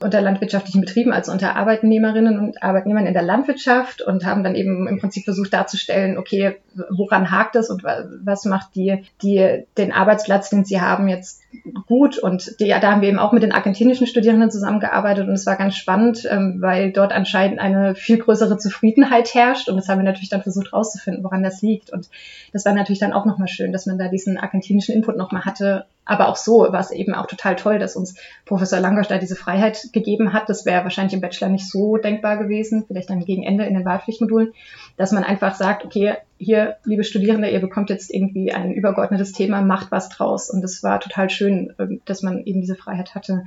unter 0.00 0.20
landwirtschaftlichen 0.20 0.80
Betrieben, 0.80 1.12
also 1.12 1.32
unter 1.32 1.56
Arbeitnehmerinnen 1.56 2.38
und 2.38 2.62
Arbeitnehmern 2.62 3.06
in 3.06 3.14
der 3.14 3.22
Landwirtschaft 3.22 4.02
und 4.02 4.24
haben 4.24 4.42
dann 4.42 4.54
eben 4.54 4.88
im 4.88 4.98
Prinzip 4.98 5.24
versucht 5.24 5.52
darzustellen, 5.52 6.18
okay, 6.18 6.56
woran 6.90 7.30
hakt 7.30 7.56
es 7.56 7.70
und 7.70 7.84
was 7.84 8.44
macht 8.44 8.74
die, 8.74 9.04
die 9.22 9.64
den 9.78 9.92
Arbeitsplatz, 9.92 10.50
den 10.50 10.64
sie 10.64 10.80
haben, 10.80 11.08
jetzt 11.08 11.43
gut. 11.86 12.18
Und 12.18 12.60
die, 12.60 12.68
da 12.68 12.82
haben 12.82 13.00
wir 13.00 13.08
eben 13.08 13.18
auch 13.18 13.32
mit 13.32 13.42
den 13.42 13.52
argentinischen 13.52 14.06
Studierenden 14.06 14.50
zusammengearbeitet 14.50 15.28
und 15.28 15.34
es 15.34 15.46
war 15.46 15.56
ganz 15.56 15.76
spannend, 15.76 16.26
ähm, 16.30 16.56
weil 16.60 16.92
dort 16.92 17.12
anscheinend 17.12 17.58
eine 17.58 17.94
viel 17.94 18.18
größere 18.18 18.58
Zufriedenheit 18.58 19.34
herrscht 19.34 19.68
und 19.68 19.76
das 19.76 19.88
haben 19.88 19.98
wir 19.98 20.04
natürlich 20.04 20.30
dann 20.30 20.42
versucht 20.42 20.72
rauszufinden, 20.72 21.24
woran 21.24 21.42
das 21.42 21.62
liegt. 21.62 21.92
Und 21.92 22.08
das 22.52 22.64
war 22.64 22.72
natürlich 22.72 23.00
dann 23.00 23.12
auch 23.12 23.26
nochmal 23.26 23.48
schön, 23.48 23.72
dass 23.72 23.86
man 23.86 23.98
da 23.98 24.08
diesen 24.08 24.38
argentinischen 24.38 24.94
Input 24.94 25.16
nochmal 25.16 25.44
hatte, 25.44 25.86
aber 26.04 26.28
auch 26.28 26.36
so 26.36 26.60
war 26.60 26.80
es 26.80 26.90
eben 26.90 27.14
auch 27.14 27.26
total 27.26 27.56
toll, 27.56 27.78
dass 27.78 27.96
uns 27.96 28.16
Professor 28.44 28.78
Langosch 28.78 29.08
da 29.08 29.18
diese 29.18 29.36
Freiheit 29.36 29.88
gegeben 29.92 30.32
hat. 30.32 30.48
Das 30.48 30.66
wäre 30.66 30.84
wahrscheinlich 30.84 31.14
im 31.14 31.20
Bachelor 31.20 31.48
nicht 31.48 31.68
so 31.68 31.96
denkbar 31.96 32.36
gewesen, 32.36 32.84
vielleicht 32.86 33.10
dann 33.10 33.24
gegen 33.24 33.42
Ende 33.42 33.64
in 33.64 33.74
den 33.74 33.84
Wahlpflichtmodulen, 33.84 34.52
dass 34.96 35.12
man 35.12 35.24
einfach 35.24 35.54
sagt, 35.54 35.84
okay, 35.84 36.16
hier, 36.44 36.76
liebe 36.84 37.04
Studierende, 37.04 37.48
ihr 37.48 37.60
bekommt 37.60 37.90
jetzt 37.90 38.12
irgendwie 38.12 38.52
ein 38.52 38.72
übergeordnetes 38.72 39.32
Thema, 39.32 39.62
macht 39.62 39.90
was 39.90 40.08
draus. 40.08 40.50
Und 40.50 40.62
das 40.62 40.82
war 40.82 41.00
total 41.00 41.30
schön, 41.30 41.72
ähm, 41.78 42.00
dass 42.04 42.22
man 42.22 42.44
eben 42.44 42.60
diese 42.60 42.76
Freiheit 42.76 43.14
hatte. 43.14 43.44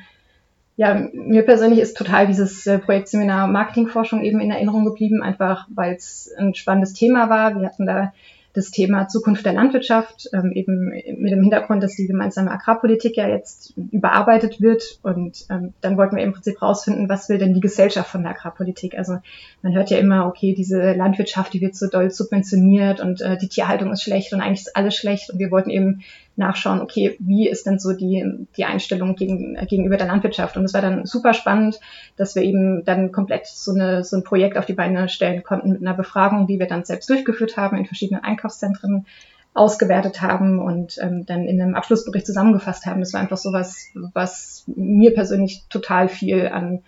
Ja, 0.75 1.07
mir 1.13 1.43
persönlich 1.43 1.79
ist 1.79 1.97
total 1.97 2.27
dieses 2.27 2.67
äh, 2.67 2.77
Projektseminar 2.77 3.47
Marketingforschung 3.47 4.21
eben 4.21 4.39
in 4.39 4.51
Erinnerung 4.51 4.85
geblieben, 4.85 5.23
einfach 5.23 5.67
weil 5.73 5.95
es 5.95 6.31
ein 6.37 6.53
spannendes 6.53 6.93
Thema 6.93 7.29
war. 7.29 7.59
Wir 7.59 7.67
hatten 7.67 7.85
da 7.85 8.13
das 8.57 8.71
Thema 8.71 9.07
Zukunft 9.07 9.45
der 9.45 9.53
Landwirtschaft, 9.53 10.29
ähm, 10.33 10.51
eben 10.51 10.87
mit 10.89 11.31
dem 11.31 11.43
Hintergrund, 11.43 11.83
dass 11.83 11.95
die 11.95 12.07
gemeinsame 12.07 12.49
Agrarpolitik 12.49 13.15
ja 13.15 13.27
jetzt 13.27 13.77
überarbeitet 13.91 14.59
wird. 14.59 14.99
Und 15.03 15.45
ähm, 15.51 15.73
dann 15.81 15.95
wollten 15.95 16.15
wir 16.15 16.23
im 16.23 16.33
Prinzip 16.33 16.59
rausfinden, 16.59 17.07
was 17.07 17.29
will 17.29 17.37
denn 17.37 17.53
die 17.53 17.61
Gesellschaft 17.61 18.09
von 18.09 18.23
der 18.23 18.31
Agrarpolitik? 18.31 18.97
Also 18.97 19.19
man 19.61 19.75
hört 19.75 19.91
ja 19.91 19.99
immer, 19.99 20.25
okay, 20.25 20.55
diese 20.55 20.93
Landwirtschaft, 20.93 21.53
die 21.53 21.61
wird 21.61 21.75
so 21.75 21.87
doll 21.87 22.09
subventioniert 22.09 22.99
und 22.99 23.21
äh, 23.21 23.37
die 23.37 23.47
Tierhaltung 23.47 23.91
ist 23.91 24.01
schlecht 24.01 24.33
und 24.33 24.41
eigentlich 24.41 24.61
ist 24.61 24.75
alles 24.75 24.95
schlecht. 24.95 25.29
Und 25.29 25.37
wir 25.37 25.51
wollten 25.51 25.69
eben 25.69 26.01
nachschauen, 26.37 26.81
okay, 26.81 27.17
wie 27.19 27.49
ist 27.49 27.65
denn 27.65 27.79
so 27.79 27.93
die, 27.93 28.47
die 28.55 28.65
Einstellung 28.65 29.15
gegen, 29.15 29.55
gegenüber 29.67 29.97
der 29.97 30.07
Landwirtschaft? 30.07 30.57
Und 30.57 30.65
es 30.65 30.73
war 30.73 30.81
dann 30.81 31.05
super 31.05 31.33
spannend, 31.33 31.79
dass 32.15 32.35
wir 32.35 32.43
eben 32.43 32.83
dann 32.85 33.11
komplett 33.11 33.47
so, 33.47 33.71
eine, 33.71 34.03
so 34.03 34.17
ein 34.17 34.23
Projekt 34.23 34.57
auf 34.57 34.65
die 34.65 34.73
Beine 34.73 35.09
stellen 35.09 35.43
konnten 35.43 35.71
mit 35.71 35.81
einer 35.81 35.93
Befragung, 35.93 36.47
die 36.47 36.59
wir 36.59 36.67
dann 36.67 36.85
selbst 36.85 37.09
durchgeführt 37.09 37.57
haben 37.57 37.77
in 37.77 37.85
verschiedenen 37.85 38.23
Einkaufszentren 38.23 39.05
ausgewertet 39.53 40.21
haben 40.21 40.59
und 40.59 40.99
ähm, 41.01 41.25
dann 41.25 41.45
in 41.45 41.59
einem 41.59 41.73
Abschlussbericht 41.73 42.27
zusammengefasst 42.27 42.85
haben. 42.85 42.99
Das 42.99 43.13
war 43.13 43.21
einfach 43.21 43.37
so 43.37 43.51
was, 43.51 43.89
was 44.13 44.63
mir 44.67 45.13
persönlich 45.15 45.65
total 45.69 46.07
viel 46.09 46.47
an 46.47 46.83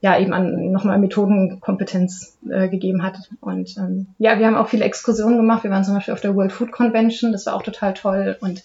ja 0.00 0.18
eben 0.18 0.32
an 0.32 0.70
nochmal 0.70 0.98
Methodenkompetenz 0.98 2.38
äh, 2.48 2.68
gegeben 2.68 3.02
hat. 3.02 3.18
Und 3.40 3.76
ähm, 3.78 4.06
ja, 4.18 4.38
wir 4.38 4.46
haben 4.46 4.56
auch 4.56 4.68
viele 4.68 4.84
Exkursionen 4.84 5.36
gemacht. 5.36 5.64
Wir 5.64 5.70
waren 5.70 5.84
zum 5.84 5.94
Beispiel 5.94 6.14
auf 6.14 6.20
der 6.20 6.36
World 6.36 6.52
Food 6.52 6.72
Convention, 6.72 7.32
das 7.32 7.46
war 7.46 7.54
auch 7.54 7.62
total 7.62 7.94
toll. 7.94 8.36
Und 8.40 8.64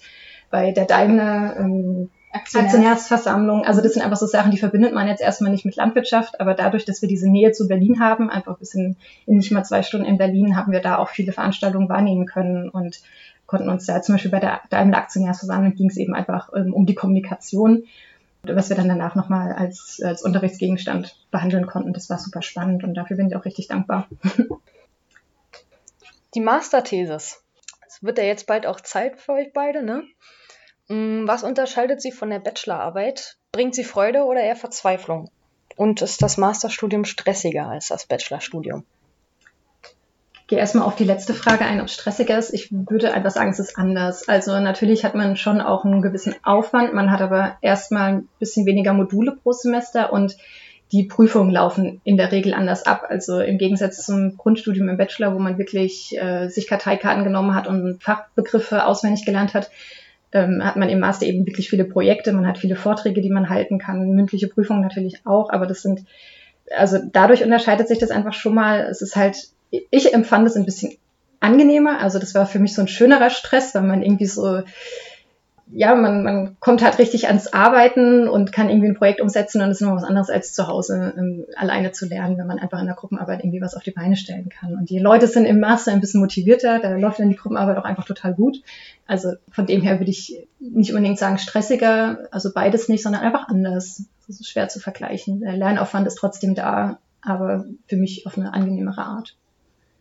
bei 0.52 0.72
der 0.72 0.86
Daimler 0.86 1.56
ähm, 1.58 2.10
Aktionärsversammlung. 2.34 3.64
Also 3.64 3.82
das 3.82 3.94
sind 3.94 4.04
einfach 4.04 4.18
so 4.18 4.26
Sachen, 4.26 4.52
die 4.52 4.58
verbindet 4.58 4.94
man 4.94 5.08
jetzt 5.08 5.22
erstmal 5.22 5.52
nicht 5.52 5.66
mit 5.66 5.76
Landwirtschaft, 5.76 6.40
aber 6.42 6.56
dadurch, 6.56 6.84
dass 6.84 7.02
wir 7.02 7.10
diese 7.10 7.30
Nähe 7.30 7.52
zu 7.52 7.68
Berlin 7.68 8.00
haben, 8.00 8.30
einfach 8.30 8.58
bis 8.58 8.74
in, 8.74 8.96
in 9.28 9.38
nicht 9.38 9.52
mal 9.52 9.64
zwei 9.64 9.84
Stunden 9.84 10.08
in 10.08 10.18
Berlin, 10.18 10.56
haben 10.56 10.72
wir 10.72 10.82
da 10.82 10.98
auch 10.98 11.10
viele 11.10 11.32
Veranstaltungen 11.32 11.90
wahrnehmen 11.90 12.26
können 12.26 12.70
und 12.70 13.02
konnten 13.46 13.70
uns 13.70 13.86
da 13.86 14.02
zum 14.02 14.16
Beispiel 14.16 14.32
bei 14.32 14.40
der 14.40 14.62
Daimler 14.72 14.98
Aktionärsversammlung 14.98 15.76
ging 15.76 15.90
es 15.90 15.98
eben 15.98 16.16
einfach 16.16 16.50
ähm, 16.56 16.74
um 16.74 16.88
die 16.88 16.96
Kommunikation 16.96 17.84
was 18.44 18.70
wir 18.70 18.76
dann 18.76 18.90
danach 18.90 19.16
nochmal 19.16 19.54
als, 19.54 20.02
als 20.04 20.22
Unterrichtsgegenstand 20.22 21.16
behandeln 21.32 21.66
konnten. 21.66 21.94
Das 21.94 22.10
war 22.10 22.20
super 22.20 22.42
spannend 22.42 22.84
und 22.84 22.94
dafür 22.94 23.18
bin 23.18 23.28
ich 23.28 23.36
auch 23.36 23.46
richtig 23.46 23.68
dankbar. 23.68 24.08
Die 26.36 26.42
Masterthesis. 26.42 27.44
Es 27.88 28.04
wird 28.04 28.18
ja 28.18 28.24
jetzt 28.24 28.48
bald 28.48 28.66
auch 28.66 28.82
Zeit 28.82 29.20
für 29.20 29.34
euch 29.34 29.54
beide, 29.54 29.84
ne? 29.84 30.04
Mm, 30.88 31.28
was 31.28 31.44
unterscheidet 31.44 32.02
sie 32.02 32.12
von 32.12 32.30
der 32.30 32.40
Bachelorarbeit? 32.40 33.38
Bringt 33.52 33.76
sie 33.76 33.84
Freude 33.84 34.24
oder 34.24 34.42
eher 34.42 34.56
Verzweiflung? 34.56 35.30
Und 35.76 36.02
ist 36.02 36.22
das 36.22 36.38
Masterstudium 36.38 37.06
stressiger 37.06 37.68
als 37.68 37.88
das 37.88 38.06
Bachelorstudium? 38.08 38.84
Gehe 40.48 40.60
erstmal 40.60 40.86
auf 40.86 40.96
die 40.96 41.06
letzte 41.06 41.34
Frage 41.34 41.66
ein, 41.66 41.80
ob 41.80 41.88
es 41.88 41.94
stressiger 41.94 42.38
ist. 42.38 42.54
Ich 42.54 42.70
würde 42.72 43.14
einfach 43.14 43.32
sagen, 43.32 43.52
es 43.52 43.60
ist 43.60 43.78
anders. 43.78 44.28
Also 44.28 44.60
natürlich 44.60 45.06
hat 45.06 45.16
man 45.16 45.36
schon 45.38 45.62
auch 45.62 45.86
einen 45.86 46.02
gewissen 46.02 46.36
Aufwand, 46.44 46.94
man 46.94 47.12
hat 47.12 47.22
aber 47.22 47.58
erstmal 47.62 48.14
ein 48.14 48.30
bisschen 48.40 48.66
weniger 48.66 48.94
Module 48.94 49.32
pro 49.32 49.52
Semester 49.52 50.12
und 50.12 50.36
die 50.92 51.04
Prüfungen 51.04 51.50
laufen 51.50 52.02
in 52.04 52.18
der 52.18 52.32
Regel 52.32 52.54
anders 52.54 52.86
ab. 52.86 53.06
Also 53.10 53.40
im 53.40 53.58
Gegensatz 53.58 54.06
zum 54.06 54.38
Grundstudium 54.38 54.90
im 54.90 54.98
Bachelor, 54.98 55.34
wo 55.34 55.40
man 55.40 55.58
wirklich 55.58 56.16
äh, 56.22 56.50
sich 56.50 56.68
Karteikarten 56.68 57.24
genommen 57.24 57.56
hat 57.56 57.68
und 57.68 58.02
Fachbegriffe 58.04 58.86
auswendig 58.86 59.26
gelernt 59.26 59.56
hat, 59.56 59.72
ähm, 60.34 60.64
hat 60.64 60.76
man 60.76 60.90
im 60.90 61.00
Master 61.00 61.26
eben 61.26 61.48
wirklich 61.48 61.70
viele 61.70 61.86
Projekte, 61.86 62.34
man 62.34 62.48
hat 62.48 62.58
viele 62.58 62.76
Vorträge, 62.76 63.22
die 63.22 63.30
man 63.30 63.50
halten 63.50 63.80
kann, 63.80 64.12
mündliche 64.12 64.48
Prüfungen 64.48 64.82
natürlich 64.82 65.26
auch, 65.26 65.50
aber 65.50 65.66
das 65.66 65.82
sind, 65.82 66.06
also 66.76 67.00
dadurch 67.12 67.44
unterscheidet 67.44 67.88
sich 67.88 68.00
das 68.00 68.12
einfach 68.12 68.34
schon 68.34 68.56
mal. 68.56 68.82
Es 68.82 69.02
ist 69.02 69.16
halt, 69.16 69.36
ich 69.92 70.14
empfand 70.14 70.48
es 70.48 70.56
ein 70.56 70.66
bisschen 70.66 70.94
angenehmer, 71.40 72.00
also 72.00 72.20
das 72.20 72.36
war 72.36 72.46
für 72.46 72.60
mich 72.60 72.74
so 72.74 72.82
ein 72.82 72.88
schönerer 72.88 73.30
Stress, 73.30 73.76
weil 73.76 73.84
man 73.84 74.02
irgendwie 74.02 74.26
so 74.26 74.62
ja, 75.76 75.96
man, 75.96 76.24
man 76.24 76.58
kommt 76.60 76.84
halt 76.84 77.00
richtig 77.00 77.28
ans 77.28 77.48
Arbeiten 77.48 78.28
und 78.28 78.52
kann 78.52 78.70
irgendwie 78.70 78.90
ein 78.90 78.96
Projekt 78.96 79.22
umsetzen 79.22 79.62
und 79.62 79.70
das 79.70 79.78
ist 79.78 79.82
immer 79.82 79.96
was 79.96 80.04
anderes 80.04 80.30
als 80.30 80.54
zu 80.54 80.68
Hause 80.68 81.14
ähm, 81.18 81.46
alleine 81.56 81.92
zu 81.92 82.06
lernen, 82.06 82.38
wenn 82.38 82.48
man 82.48 82.60
einfach 82.60 82.80
in 82.80 82.86
der 82.86 82.96
Gruppenarbeit 82.96 83.40
irgendwie 83.40 83.62
was 83.62 83.76
auf 83.76 83.82
die 83.82 83.92
Beine 83.92 84.16
stellen 84.16 84.50
kann. 84.50 84.76
Und 84.76 84.90
die 84.90 85.00
Leute 85.00 85.28
sind 85.28 85.46
im 85.46 85.60
Master 85.60 85.92
ein 85.92 86.02
bisschen 86.02 86.22
motivierter, 86.22 86.80
da 86.80 86.96
läuft 86.96 87.20
dann 87.20 87.30
die 87.30 87.36
Gruppenarbeit 87.36 87.78
auch 87.78 87.86
einfach 87.86 88.06
total 88.06 88.36
gut. 88.36 88.62
Also 89.08 89.34
von 89.50 89.66
dem 89.66 89.82
her 89.82 90.00
würde 90.00 90.12
ich 90.12 90.46
nicht 90.60 90.92
unbedingt 90.94 91.18
sagen 91.18 91.38
stressiger, 91.38 92.20
also 92.32 92.52
beides 92.54 92.88
nicht, 92.88 93.02
sondern 93.02 93.22
einfach 93.22 93.48
anders. 93.48 94.04
Das 94.28 94.40
ist 94.40 94.48
schwer 94.48 94.70
zu 94.70 94.80
vergleichen. 94.80 95.40
Der 95.40 95.58
Lernaufwand 95.58 96.06
ist 96.06 96.16
trotzdem 96.16 96.56
da, 96.56 97.00
aber 97.22 97.66
für 97.88 97.98
mich 97.98 98.28
auf 98.28 98.38
eine 98.38 98.54
angenehmere 98.54 99.02
Art. 99.02 99.36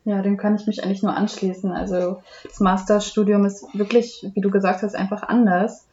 Ja, 0.04 0.20
dem 0.20 0.36
kann 0.36 0.56
ich 0.56 0.66
mich 0.66 0.82
eigentlich 0.82 1.02
nur 1.02 1.16
anschließen. 1.16 1.70
Also 1.72 2.22
das 2.44 2.60
Masterstudium 2.60 3.44
ist 3.44 3.66
wirklich, 3.72 4.26
wie 4.34 4.40
du 4.40 4.50
gesagt 4.50 4.82
hast, 4.82 4.96
einfach 4.96 5.22
anders. 5.22 5.86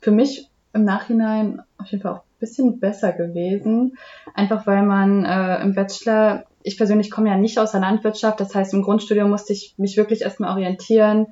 Für 0.00 0.12
mich 0.12 0.48
im 0.72 0.84
Nachhinein 0.84 1.62
auf 1.78 1.88
jeden 1.88 2.02
Fall 2.02 2.12
auch 2.12 2.18
ein 2.18 2.38
bisschen 2.38 2.78
besser 2.78 3.12
gewesen. 3.12 3.98
Einfach 4.34 4.66
weil 4.66 4.82
man 4.82 5.24
äh, 5.24 5.60
im 5.62 5.74
Bachelor, 5.74 6.44
ich 6.62 6.76
persönlich 6.76 7.10
komme 7.10 7.28
ja 7.28 7.36
nicht 7.36 7.58
aus 7.58 7.72
der 7.72 7.80
Landwirtschaft, 7.80 8.38
das 8.38 8.54
heißt 8.54 8.72
im 8.74 8.82
Grundstudium 8.82 9.30
musste 9.30 9.52
ich 9.52 9.74
mich 9.78 9.96
wirklich 9.96 10.22
erstmal 10.22 10.50
orientieren. 10.50 11.28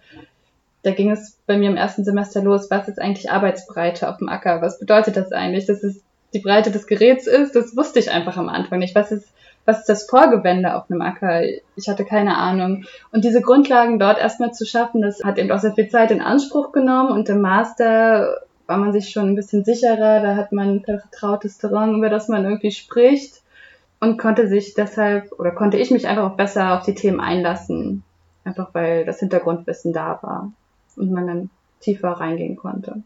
Da 0.82 0.90
ging 0.92 1.10
es 1.10 1.38
bei 1.46 1.56
mir 1.56 1.70
im 1.70 1.76
ersten 1.76 2.04
Semester 2.04 2.42
los, 2.42 2.70
was 2.70 2.88
ist 2.88 3.00
eigentlich 3.00 3.30
Arbeitsbreite 3.30 4.08
auf 4.08 4.18
dem 4.18 4.28
Acker? 4.28 4.60
Was 4.60 4.78
bedeutet 4.80 5.16
das 5.16 5.32
eigentlich? 5.32 5.66
Dass 5.66 5.82
es 5.84 6.00
die 6.34 6.40
Breite 6.40 6.70
des 6.70 6.86
Geräts 6.86 7.26
ist, 7.26 7.54
das 7.54 7.76
wusste 7.76 7.98
ich 8.00 8.10
einfach 8.10 8.36
am 8.36 8.48
Anfang 8.48 8.80
nicht. 8.80 8.94
Was 8.94 9.12
ist 9.12 9.28
was 9.68 9.80
ist 9.80 9.88
das 9.90 10.04
Vorgewende 10.04 10.74
auf 10.74 10.90
einem 10.90 11.02
Acker? 11.02 11.42
Ich 11.76 11.90
hatte 11.90 12.06
keine 12.06 12.38
Ahnung. 12.38 12.86
Und 13.12 13.22
diese 13.22 13.42
Grundlagen 13.42 13.98
dort 13.98 14.18
erstmal 14.18 14.54
zu 14.54 14.64
schaffen, 14.64 15.02
das 15.02 15.22
hat 15.22 15.36
eben 15.36 15.52
auch 15.52 15.58
sehr 15.58 15.74
viel 15.74 15.88
Zeit 15.88 16.10
in 16.10 16.22
Anspruch 16.22 16.72
genommen. 16.72 17.10
Und 17.10 17.28
im 17.28 17.42
Master 17.42 18.40
war 18.66 18.78
man 18.78 18.94
sich 18.94 19.10
schon 19.10 19.28
ein 19.28 19.34
bisschen 19.34 19.66
sicherer, 19.66 20.22
da 20.22 20.36
hat 20.36 20.52
man 20.52 20.76
ein 20.76 20.84
vertrautes 20.84 21.58
Terrain, 21.58 21.94
über 21.94 22.08
das 22.08 22.28
man 22.28 22.44
irgendwie 22.44 22.70
spricht 22.70 23.42
und 24.00 24.16
konnte 24.16 24.48
sich 24.48 24.72
deshalb 24.72 25.32
oder 25.38 25.50
konnte 25.50 25.76
ich 25.76 25.90
mich 25.90 26.08
einfach 26.08 26.32
auch 26.32 26.36
besser 26.36 26.78
auf 26.78 26.86
die 26.86 26.94
Themen 26.94 27.20
einlassen. 27.20 28.04
Einfach 28.44 28.70
weil 28.72 29.04
das 29.04 29.20
Hintergrundwissen 29.20 29.92
da 29.92 30.18
war 30.22 30.50
und 30.96 31.12
man 31.12 31.26
dann 31.26 31.50
tiefer 31.80 32.12
reingehen 32.12 32.56
konnte. 32.56 33.02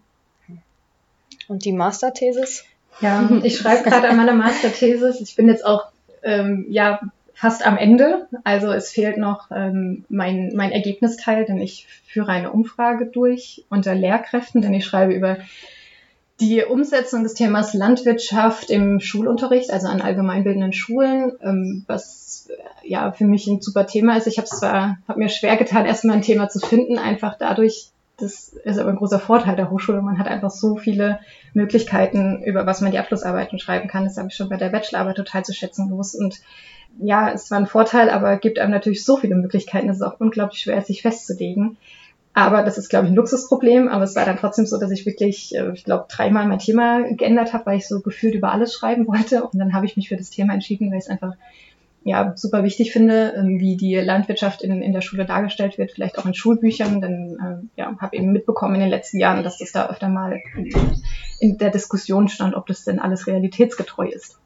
Und 1.48 1.64
die 1.64 1.72
Masterthesis? 1.72 2.64
Ja, 3.00 3.28
ich 3.42 3.58
schreibe 3.58 3.82
gerade 3.82 4.08
an 4.08 4.16
meiner 4.16 4.34
Masterthesis. 4.34 5.20
Ich 5.20 5.34
bin 5.34 5.48
jetzt 5.48 5.66
auch 5.66 5.86
ähm, 6.22 6.66
ja 6.68 7.00
fast 7.34 7.66
am 7.66 7.76
Ende. 7.76 8.28
Also 8.44 8.70
es 8.70 8.90
fehlt 8.90 9.16
noch 9.16 9.50
ähm, 9.50 10.04
mein, 10.08 10.52
mein 10.54 10.70
Ergebnisteil, 10.70 11.44
denn 11.44 11.58
ich 11.58 11.86
führe 12.06 12.30
eine 12.30 12.52
Umfrage 12.52 13.06
durch 13.06 13.64
unter 13.68 13.94
Lehrkräften, 13.94 14.62
denn 14.62 14.74
ich 14.74 14.84
schreibe 14.84 15.12
über 15.12 15.38
die 16.40 16.64
Umsetzung 16.64 17.22
des 17.22 17.34
Themas 17.34 17.74
Landwirtschaft 17.74 18.70
im 18.70 19.00
Schulunterricht, 19.00 19.70
also 19.70 19.88
an 19.88 20.00
allgemeinbildenden 20.00 20.72
Schulen, 20.72 21.32
ähm, 21.42 21.84
was 21.86 22.48
ja 22.82 23.12
für 23.12 23.24
mich 23.24 23.46
ein 23.46 23.60
super 23.60 23.86
Thema 23.86 24.16
ist. 24.16 24.26
Ich 24.26 24.38
habe 24.38 24.48
zwar 24.48 24.98
hab 25.06 25.16
mir 25.16 25.28
schwer 25.28 25.56
getan, 25.56 25.86
erstmal 25.86 26.16
ein 26.16 26.22
Thema 26.22 26.48
zu 26.48 26.58
finden, 26.58 26.98
einfach 26.98 27.36
dadurch, 27.38 27.90
das 28.22 28.48
ist 28.64 28.78
aber 28.78 28.90
ein 28.90 28.96
großer 28.96 29.18
Vorteil 29.18 29.56
der 29.56 29.70
Hochschule. 29.70 30.00
Man 30.00 30.18
hat 30.18 30.28
einfach 30.28 30.50
so 30.50 30.76
viele 30.76 31.18
Möglichkeiten, 31.54 32.42
über 32.44 32.66
was 32.66 32.80
man 32.80 32.92
die 32.92 32.98
Abschlussarbeiten 32.98 33.58
schreiben 33.58 33.88
kann. 33.88 34.04
Das 34.04 34.16
habe 34.16 34.28
ich 34.28 34.34
schon 34.34 34.48
bei 34.48 34.56
der 34.56 34.68
Bachelorarbeit 34.68 35.16
total 35.16 35.44
zu 35.44 35.52
schätzen 35.52 35.88
gewusst. 35.88 36.18
Und 36.18 36.40
ja, 37.00 37.30
es 37.30 37.50
war 37.50 37.58
ein 37.58 37.66
Vorteil, 37.66 38.10
aber 38.10 38.36
gibt 38.36 38.58
einem 38.58 38.70
natürlich 38.70 39.04
so 39.04 39.16
viele 39.16 39.34
Möglichkeiten, 39.34 39.88
es 39.88 40.02
auch 40.02 40.20
unglaublich 40.20 40.60
schwer 40.60 40.78
ist, 40.78 40.86
sich 40.86 41.02
festzulegen. 41.02 41.76
Aber 42.34 42.62
das 42.62 42.78
ist, 42.78 42.88
glaube 42.88 43.06
ich, 43.06 43.12
ein 43.12 43.16
Luxusproblem. 43.16 43.88
Aber 43.88 44.04
es 44.04 44.16
war 44.16 44.24
dann 44.24 44.38
trotzdem 44.38 44.66
so, 44.66 44.78
dass 44.78 44.90
ich 44.90 45.04
wirklich, 45.04 45.54
äh, 45.54 45.72
ich 45.72 45.84
glaube, 45.84 46.06
dreimal 46.08 46.46
mein 46.46 46.60
Thema 46.60 47.02
geändert 47.14 47.52
habe, 47.52 47.66
weil 47.66 47.78
ich 47.78 47.88
so 47.88 48.00
gefühlt 48.00 48.34
über 48.34 48.52
alles 48.52 48.72
schreiben 48.72 49.06
wollte. 49.06 49.42
Und 49.42 49.58
dann 49.58 49.74
habe 49.74 49.86
ich 49.86 49.96
mich 49.96 50.08
für 50.08 50.16
das 50.16 50.30
Thema 50.30 50.54
entschieden, 50.54 50.90
weil 50.90 50.98
ich 50.98 51.04
es 51.04 51.10
einfach 51.10 51.34
ja, 52.04 52.32
super 52.36 52.64
wichtig 52.64 52.92
finde, 52.92 53.34
ähm, 53.36 53.60
wie 53.60 53.76
die 53.76 53.94
Landwirtschaft 53.96 54.62
in, 54.62 54.82
in 54.82 54.92
der 54.92 55.02
Schule 55.02 55.24
dargestellt 55.24 55.78
wird, 55.78 55.92
vielleicht 55.92 56.18
auch 56.18 56.26
in 56.26 56.34
Schulbüchern. 56.34 57.00
Denn 57.00 57.38
äh, 57.40 57.80
ja, 57.80 57.96
habe 58.00 58.16
eben 58.16 58.32
mitbekommen 58.32 58.74
in 58.74 58.80
den 58.80 58.90
letzten 58.90 59.18
Jahren, 59.18 59.44
dass 59.44 59.58
das 59.58 59.72
da 59.72 59.88
öfter 59.88 60.08
mal 60.08 60.40
in, 60.56 60.72
in 61.40 61.58
der 61.58 61.70
Diskussion 61.70 62.28
stand, 62.28 62.54
ob 62.54 62.66
das 62.66 62.84
denn 62.84 62.98
alles 62.98 63.26
realitätsgetreu 63.26 64.08
ist. 64.08 64.38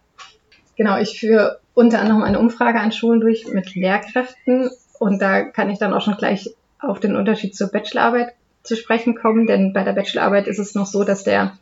Genau, 0.76 0.98
ich 0.98 1.18
führe 1.18 1.60
unter 1.72 2.00
anderem 2.00 2.22
eine 2.22 2.38
Umfrage 2.38 2.80
an 2.80 2.92
Schulen 2.92 3.20
durch 3.20 3.46
mit 3.48 3.74
Lehrkräften 3.74 4.70
und 4.98 5.20
da 5.20 5.42
kann 5.42 5.70
ich 5.70 5.78
dann 5.78 5.94
auch 5.94 6.02
schon 6.02 6.16
gleich 6.16 6.54
auf 6.78 7.00
den 7.00 7.16
Unterschied 7.16 7.56
zur 7.56 7.68
Bachelorarbeit 7.68 8.34
zu 8.62 8.76
sprechen 8.76 9.14
kommen, 9.14 9.46
denn 9.46 9.72
bei 9.72 9.84
der 9.84 9.92
Bachelorarbeit 9.92 10.48
ist 10.48 10.58
es 10.58 10.74
noch 10.74 10.86
so, 10.86 11.04
dass 11.04 11.24
der 11.24 11.56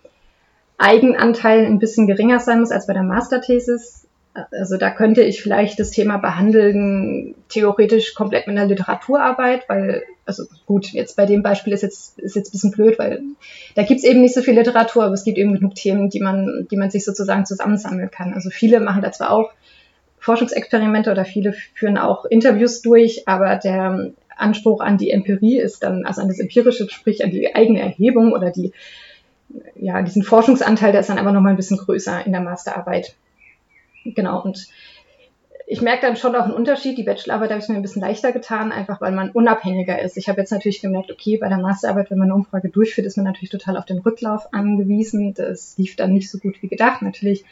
Eigenanteil 0.78 1.64
ein 1.66 1.78
bisschen 1.78 2.06
geringer 2.06 2.40
sein 2.40 2.60
muss 2.60 2.72
als 2.72 2.86
bei 2.86 2.94
der 2.94 3.02
Masterthesis. 3.02 4.03
Also 4.50 4.76
da 4.78 4.90
könnte 4.90 5.22
ich 5.22 5.40
vielleicht 5.40 5.78
das 5.78 5.92
Thema 5.92 6.16
behandeln, 6.16 7.36
theoretisch 7.48 8.14
komplett 8.14 8.48
mit 8.48 8.56
einer 8.56 8.66
Literaturarbeit, 8.66 9.68
weil, 9.68 10.02
also 10.26 10.44
gut, 10.66 10.92
jetzt 10.92 11.16
bei 11.16 11.24
dem 11.24 11.44
Beispiel 11.44 11.72
ist 11.72 11.82
jetzt, 11.82 12.18
ist 12.18 12.34
jetzt 12.34 12.48
ein 12.48 12.52
bisschen 12.52 12.70
blöd, 12.72 12.98
weil 12.98 13.22
da 13.76 13.84
gibt's 13.84 14.02
eben 14.02 14.20
nicht 14.20 14.34
so 14.34 14.42
viel 14.42 14.54
Literatur, 14.54 15.04
aber 15.04 15.14
es 15.14 15.22
gibt 15.22 15.38
eben 15.38 15.54
genug 15.54 15.76
Themen, 15.76 16.10
die 16.10 16.18
man, 16.18 16.66
die 16.68 16.76
man 16.76 16.90
sich 16.90 17.04
sozusagen 17.04 17.46
zusammensammeln 17.46 18.10
kann. 18.10 18.34
Also 18.34 18.50
viele 18.50 18.80
machen 18.80 19.02
da 19.02 19.12
zwar 19.12 19.30
auch 19.30 19.52
Forschungsexperimente 20.18 21.12
oder 21.12 21.24
viele 21.24 21.52
führen 21.52 21.96
auch 21.96 22.24
Interviews 22.24 22.82
durch, 22.82 23.28
aber 23.28 23.54
der 23.56 24.10
Anspruch 24.36 24.80
an 24.80 24.98
die 24.98 25.10
Empirie 25.10 25.60
ist 25.60 25.84
dann, 25.84 26.04
also 26.06 26.22
an 26.22 26.28
das 26.28 26.40
Empirische, 26.40 26.88
sprich 26.90 27.22
an 27.22 27.30
die 27.30 27.54
eigene 27.54 27.80
Erhebung 27.80 28.32
oder 28.32 28.50
die, 28.50 28.72
ja, 29.76 30.02
diesen 30.02 30.24
Forschungsanteil, 30.24 30.90
der 30.90 31.02
ist 31.02 31.10
dann 31.10 31.18
aber 31.18 31.30
nochmal 31.30 31.52
ein 31.52 31.56
bisschen 31.56 31.76
größer 31.76 32.26
in 32.26 32.32
der 32.32 32.40
Masterarbeit. 32.40 33.14
Genau, 34.04 34.42
und 34.42 34.68
ich 35.66 35.80
merke 35.80 36.06
dann 36.06 36.16
schon 36.16 36.36
auch 36.36 36.44
einen 36.44 36.52
Unterschied. 36.52 36.98
Die 36.98 37.04
Bachelorarbeit 37.04 37.50
habe 37.50 37.60
ich 37.62 37.68
mir 37.68 37.76
ein 37.76 37.82
bisschen 37.82 38.02
leichter 38.02 38.32
getan, 38.32 38.70
einfach 38.70 39.00
weil 39.00 39.12
man 39.12 39.30
unabhängiger 39.30 40.00
ist. 40.00 40.16
Ich 40.16 40.28
habe 40.28 40.40
jetzt 40.40 40.50
natürlich 40.50 40.82
gemerkt, 40.82 41.10
okay, 41.10 41.38
bei 41.38 41.48
der 41.48 41.58
Masterarbeit, 41.58 42.10
wenn 42.10 42.18
man 42.18 42.28
eine 42.28 42.34
Umfrage 42.34 42.68
durchführt, 42.68 43.06
ist 43.06 43.16
man 43.16 43.24
natürlich 43.24 43.50
total 43.50 43.76
auf 43.78 43.86
den 43.86 43.98
Rücklauf 43.98 44.52
angewiesen. 44.52 45.32
Das 45.34 45.78
lief 45.78 45.96
dann 45.96 46.12
nicht 46.12 46.30
so 46.30 46.38
gut 46.38 46.60
wie 46.62 46.68
gedacht. 46.68 47.00
Natürlich, 47.00 47.44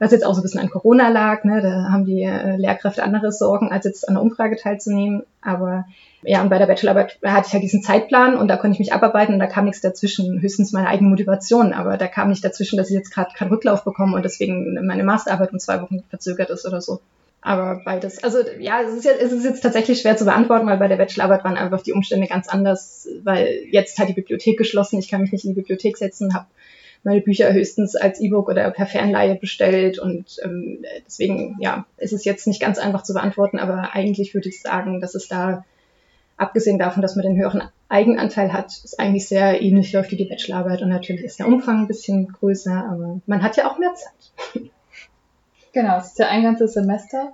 was 0.00 0.12
jetzt 0.12 0.24
auch 0.24 0.32
so 0.32 0.40
ein 0.40 0.42
bisschen 0.42 0.60
an 0.60 0.70
Corona 0.70 1.10
lag, 1.10 1.44
ne, 1.44 1.60
da 1.60 1.92
haben 1.92 2.06
die 2.06 2.22
äh, 2.22 2.56
Lehrkräfte 2.56 3.02
andere 3.02 3.30
Sorgen, 3.30 3.70
als 3.70 3.84
jetzt 3.84 4.08
an 4.08 4.14
der 4.14 4.22
Umfrage 4.22 4.56
teilzunehmen. 4.56 5.24
Aber 5.42 5.84
ja, 6.22 6.40
und 6.40 6.48
bei 6.48 6.58
der 6.58 6.66
Bachelorarbeit 6.66 7.18
hatte 7.22 7.48
ich 7.48 7.52
halt 7.52 7.62
diesen 7.62 7.82
Zeitplan 7.82 8.36
und 8.36 8.48
da 8.48 8.56
konnte 8.56 8.74
ich 8.74 8.78
mich 8.78 8.94
abarbeiten 8.94 9.34
und 9.34 9.40
da 9.40 9.46
kam 9.46 9.66
nichts 9.66 9.82
dazwischen, 9.82 10.40
höchstens 10.40 10.72
meine 10.72 10.88
eigene 10.88 11.10
Motivation, 11.10 11.74
aber 11.74 11.98
da 11.98 12.08
kam 12.08 12.30
nicht 12.30 12.42
dazwischen, 12.42 12.78
dass 12.78 12.88
ich 12.88 12.96
jetzt 12.96 13.12
gerade 13.12 13.34
keinen 13.36 13.50
Rücklauf 13.50 13.84
bekomme 13.84 14.16
und 14.16 14.24
deswegen 14.24 14.86
meine 14.86 15.04
Masterarbeit 15.04 15.52
um 15.52 15.58
zwei 15.58 15.82
Wochen 15.82 16.02
verzögert 16.08 16.48
ist 16.48 16.66
oder 16.66 16.80
so. 16.80 17.00
Aber 17.42 17.82
beides, 17.84 18.24
also 18.24 18.38
ja, 18.58 18.80
es 18.82 18.94
ist, 18.94 19.04
jetzt, 19.04 19.20
es 19.20 19.32
ist 19.32 19.44
jetzt 19.44 19.60
tatsächlich 19.60 20.00
schwer 20.00 20.16
zu 20.16 20.24
beantworten, 20.24 20.66
weil 20.66 20.78
bei 20.78 20.88
der 20.88 20.96
Bachelorarbeit 20.96 21.44
waren 21.44 21.56
einfach 21.56 21.82
die 21.82 21.92
Umstände 21.92 22.26
ganz 22.26 22.48
anders, 22.48 23.06
weil 23.22 23.64
jetzt 23.70 23.98
hat 23.98 24.08
die 24.08 24.14
Bibliothek 24.14 24.58
geschlossen, 24.58 24.98
ich 24.98 25.08
kann 25.08 25.20
mich 25.20 25.32
nicht 25.32 25.44
in 25.44 25.54
die 25.54 25.60
Bibliothek 25.60 25.98
setzen, 25.98 26.34
habe 26.34 26.46
meine 27.02 27.20
Bücher 27.20 27.52
höchstens 27.52 27.96
als 27.96 28.20
E-Book 28.20 28.48
oder 28.48 28.70
per 28.70 28.86
Fernleihe 28.86 29.34
bestellt 29.34 29.98
und 29.98 30.36
ähm, 30.44 30.84
deswegen, 31.06 31.56
ja, 31.60 31.86
ist 31.96 32.12
es 32.12 32.24
jetzt 32.24 32.46
nicht 32.46 32.60
ganz 32.60 32.78
einfach 32.78 33.02
zu 33.02 33.14
beantworten, 33.14 33.58
aber 33.58 33.94
eigentlich 33.94 34.34
würde 34.34 34.48
ich 34.48 34.60
sagen, 34.60 35.00
dass 35.00 35.14
es 35.14 35.28
da 35.28 35.64
abgesehen 36.36 36.78
davon, 36.78 37.02
dass 37.02 37.16
man 37.16 37.24
den 37.24 37.36
höheren 37.36 37.62
Eigenanteil 37.88 38.52
hat, 38.52 38.68
ist 38.84 38.98
eigentlich 38.98 39.28
sehr 39.28 39.60
ähnlich 39.60 39.92
läuft 39.92 40.10
wie 40.10 40.16
die 40.16 40.24
Bachelorarbeit 40.24 40.82
und 40.82 40.88
natürlich 40.88 41.24
ist 41.24 41.38
der 41.38 41.48
Umfang 41.48 41.80
ein 41.80 41.88
bisschen 41.88 42.28
größer, 42.28 42.72
aber 42.90 43.20
man 43.26 43.42
hat 43.42 43.56
ja 43.56 43.70
auch 43.70 43.78
mehr 43.78 43.94
Zeit. 43.94 44.62
Genau, 45.72 45.98
es 45.98 46.08
ist 46.08 46.18
ja 46.18 46.26
ein 46.26 46.42
ganzes 46.42 46.72
Semester. 46.72 47.32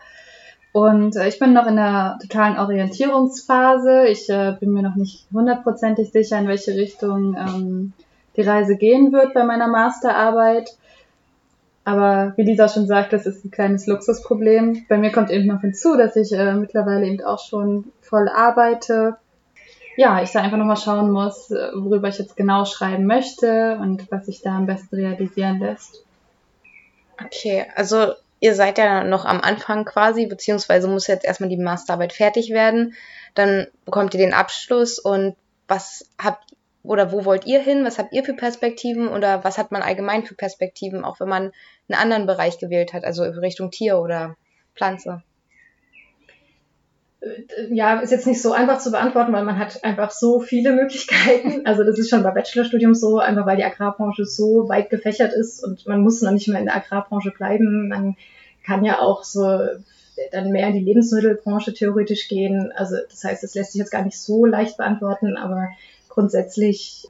Und 0.73 1.17
äh, 1.17 1.27
ich 1.27 1.39
bin 1.39 1.55
noch 1.55 1.67
in 1.67 1.77
der 1.77 2.19
totalen 2.21 2.59
Orientierungsphase. 2.59 4.09
Ich 4.09 4.29
äh, 4.29 4.55
bin 4.61 4.75
mir 4.75 4.83
noch 4.83 4.95
nicht 4.95 5.27
hundertprozentig 5.33 6.13
sicher, 6.13 6.39
in 6.39 6.47
welche 6.47 6.75
Richtung 6.75 7.35
ähm, 7.35 7.93
die 8.37 8.43
Reise 8.43 8.77
gehen 8.77 9.13
wird 9.13 9.35
bei 9.35 9.45
meiner 9.45 9.69
Masterarbeit. 9.69 10.77
Aber 11.85 12.33
wie 12.37 12.43
Lisa 12.43 12.69
schon 12.69 12.89
sagt, 12.89 13.13
das 13.13 13.27
ist 13.27 13.45
ein 13.45 13.53
kleines 13.53 13.87
Luxusproblem. 13.87 14.87
Bei 14.89 14.99
mir 14.99 15.13
kommt 15.13 15.31
eben 15.31 15.47
noch 15.47 15.61
hinzu, 15.61 15.97
dass 15.97 16.17
ich 16.17 16.33
äh, 16.33 16.55
mittlerweile 16.55 17.07
eben 17.07 17.23
auch 17.23 17.39
schon 17.39 17.93
voll 18.01 18.29
arbeite. 18.29 19.17
Ja, 19.97 20.21
ich 20.21 20.33
da 20.33 20.41
einfach 20.41 20.59
nochmal 20.59 20.77
schauen 20.77 21.11
muss, 21.13 21.51
äh, 21.53 21.71
worüber 21.75 22.09
ich 22.09 22.19
jetzt 22.19 22.37
genau 22.37 22.65
schreiben 22.65 23.07
möchte 23.07 23.79
und 23.81 24.11
was 24.11 24.27
sich 24.27 24.43
da 24.43 24.57
am 24.57 24.67
besten 24.67 24.97
realisieren 24.97 25.61
lässt. 25.61 26.03
Okay, 27.25 27.65
also 27.77 28.13
ihr 28.41 28.55
seid 28.55 28.79
ja 28.79 29.05
noch 29.05 29.25
am 29.25 29.41
Anfang 29.41 29.85
quasi, 29.85 30.27
beziehungsweise 30.27 30.89
muss 30.89 31.07
jetzt 31.07 31.25
erstmal 31.25 31.49
die 31.49 31.57
Masterarbeit 31.57 32.13
fertig 32.13 32.51
werden. 32.51 32.95
Dann 33.35 33.69
bekommt 33.85 34.13
ihr 34.15 34.19
den 34.19 34.35
Abschluss 34.35 34.99
und 34.99 35.37
was 35.69 36.11
habt 36.23 36.56
oder 36.87 37.13
wo 37.13 37.25
wollt 37.25 37.47
ihr 37.47 37.61
hin? 37.61 37.85
Was 37.85 37.99
habt 37.99 38.13
ihr 38.13 38.25
für 38.25 38.35
Perspektiven 38.35 39.09
oder 39.09 39.45
was 39.45 39.59
hat 39.59 39.73
man 39.73 39.83
allgemein 39.83 40.25
für 40.25 40.35
Perspektiven, 40.35 41.05
auch 41.05 41.21
wenn 41.21 41.29
man 41.29 41.53
einen 41.89 42.01
anderen 42.01 42.27
Bereich 42.27 42.59
gewählt 42.59 42.93
hat, 42.93 43.05
also 43.05 43.23
Richtung 43.23 43.71
Tier 43.71 43.99
oder 43.99 44.37
Pflanze? 44.75 45.23
ja, 47.71 48.01
ist 48.01 48.11
jetzt 48.11 48.27
nicht 48.27 48.43
so 48.43 48.53
einfach 48.53 48.79
zu 48.79 48.91
beantworten, 48.91 49.33
weil 49.33 49.45
man 49.45 49.59
hat 49.59 49.85
einfach 49.85 50.11
so 50.11 50.41
viele 50.41 50.73
Möglichkeiten. 50.75 51.67
Also 51.67 51.85
das 51.85 51.99
ist 51.99 52.11
schon 52.11 52.23
bei 52.23 52.31
Bachelorstudium 52.31 52.95
so, 52.95 53.19
einfach 53.19 53.47
weil 53.47 53.57
die 53.57 53.65
Agrarbranche 53.65 54.25
so 54.25 54.69
weit 54.69 54.91
gefächert 54.91 55.33
ist 55.33 55.65
und 55.65 55.87
man 55.87 56.03
muss 56.03 56.23
noch 56.23 56.33
nicht 56.33 56.49
mehr 56.49 56.61
in 56.61 56.67
der 56.67 56.77
Agrarbranche 56.77 57.31
bleiben. 57.31 57.89
Man 57.89 58.17
kann 58.65 58.85
ja 58.85 59.01
auch 59.01 59.25
so 59.25 59.61
dann 60.33 60.51
mehr 60.51 60.69
in 60.69 60.75
die 60.75 60.85
Lebensmittelbranche 60.85 61.75
theoretisch 61.75 62.29
gehen. 62.29 62.73
Also 62.75 62.97
das 63.09 63.25
heißt, 63.25 63.45
es 63.45 63.55
lässt 63.55 63.73
sich 63.73 63.81
jetzt 63.81 63.91
gar 63.91 64.03
nicht 64.03 64.19
so 64.19 64.47
leicht 64.47 64.77
beantworten, 64.77 65.37
aber 65.37 65.69
grundsätzlich 66.17 67.09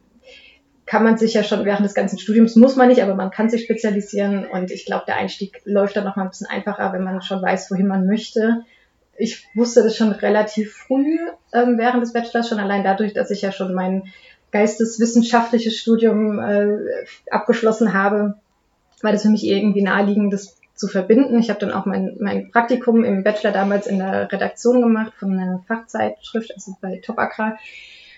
kann 0.85 1.05
man 1.05 1.17
sich 1.17 1.35
ja 1.35 1.43
schon 1.43 1.65
während 1.65 1.85
des 1.85 1.95
ganzen 1.95 2.19
Studiums, 2.19 2.57
muss 2.57 2.77
man 2.77 2.89
nicht, 2.89 3.03
aber 3.03 3.15
man 3.15 3.31
kann 3.31 3.49
sich 3.49 3.65
spezialisieren. 3.65 4.47
Und 4.47 4.71
ich 4.71 4.85
glaube, 4.85 5.05
der 5.07 5.17
Einstieg 5.17 5.61
läuft 5.65 5.97
dann 5.97 6.05
noch 6.05 6.17
mal 6.17 6.25
ein 6.25 6.29
bisschen 6.29 6.49
einfacher, 6.49 6.93
wenn 6.93 7.03
man 7.03 7.23
schon 7.23 7.43
weiß, 7.43 7.71
wohin 7.71 7.87
man 7.87 8.07
möchte. 8.07 8.63
Ich 9.17 9.47
wusste 9.55 9.83
das 9.83 9.97
schon 9.97 10.13
relativ 10.13 10.75
früh 10.75 11.19
ähm, 11.53 11.79
während 11.79 12.03
des 12.03 12.13
Bachelors, 12.13 12.49
schon 12.49 12.59
allein 12.59 12.85
dadurch, 12.85 13.15
dass 13.15 13.31
ich 13.31 13.43
ja 13.43 13.51
schon 13.51 13.75
mein 13.75 14.05
geisteswissenschaftliches 14.51 15.77
Studium 15.77 16.39
äh, 16.39 16.79
abgeschlossen 17.31 17.93
habe, 17.93 18.35
war 19.03 19.13
das 19.13 19.23
für 19.23 19.31
mich 19.31 19.45
irgendwie 19.45 19.83
naheliegend, 19.83 20.33
das 20.33 20.57
zu 20.75 20.89
verbinden. 20.89 21.39
Ich 21.39 21.49
habe 21.49 21.59
dann 21.59 21.73
auch 21.73 21.87
mein, 21.87 22.17
mein 22.21 22.51
Praktikum 22.51 23.03
im 23.03 23.25
Bachelor 23.25 23.53
damals 23.53 23.87
in 23.87 23.99
der 23.99 24.31
Redaktion 24.31 24.83
gemacht 24.83 25.15
von 25.19 25.33
einer 25.33 25.65
Fachzeitschrift, 25.67 26.53
also 26.55 26.77
bei 26.81 27.01
Top 27.05 27.19
Agrar 27.19 27.59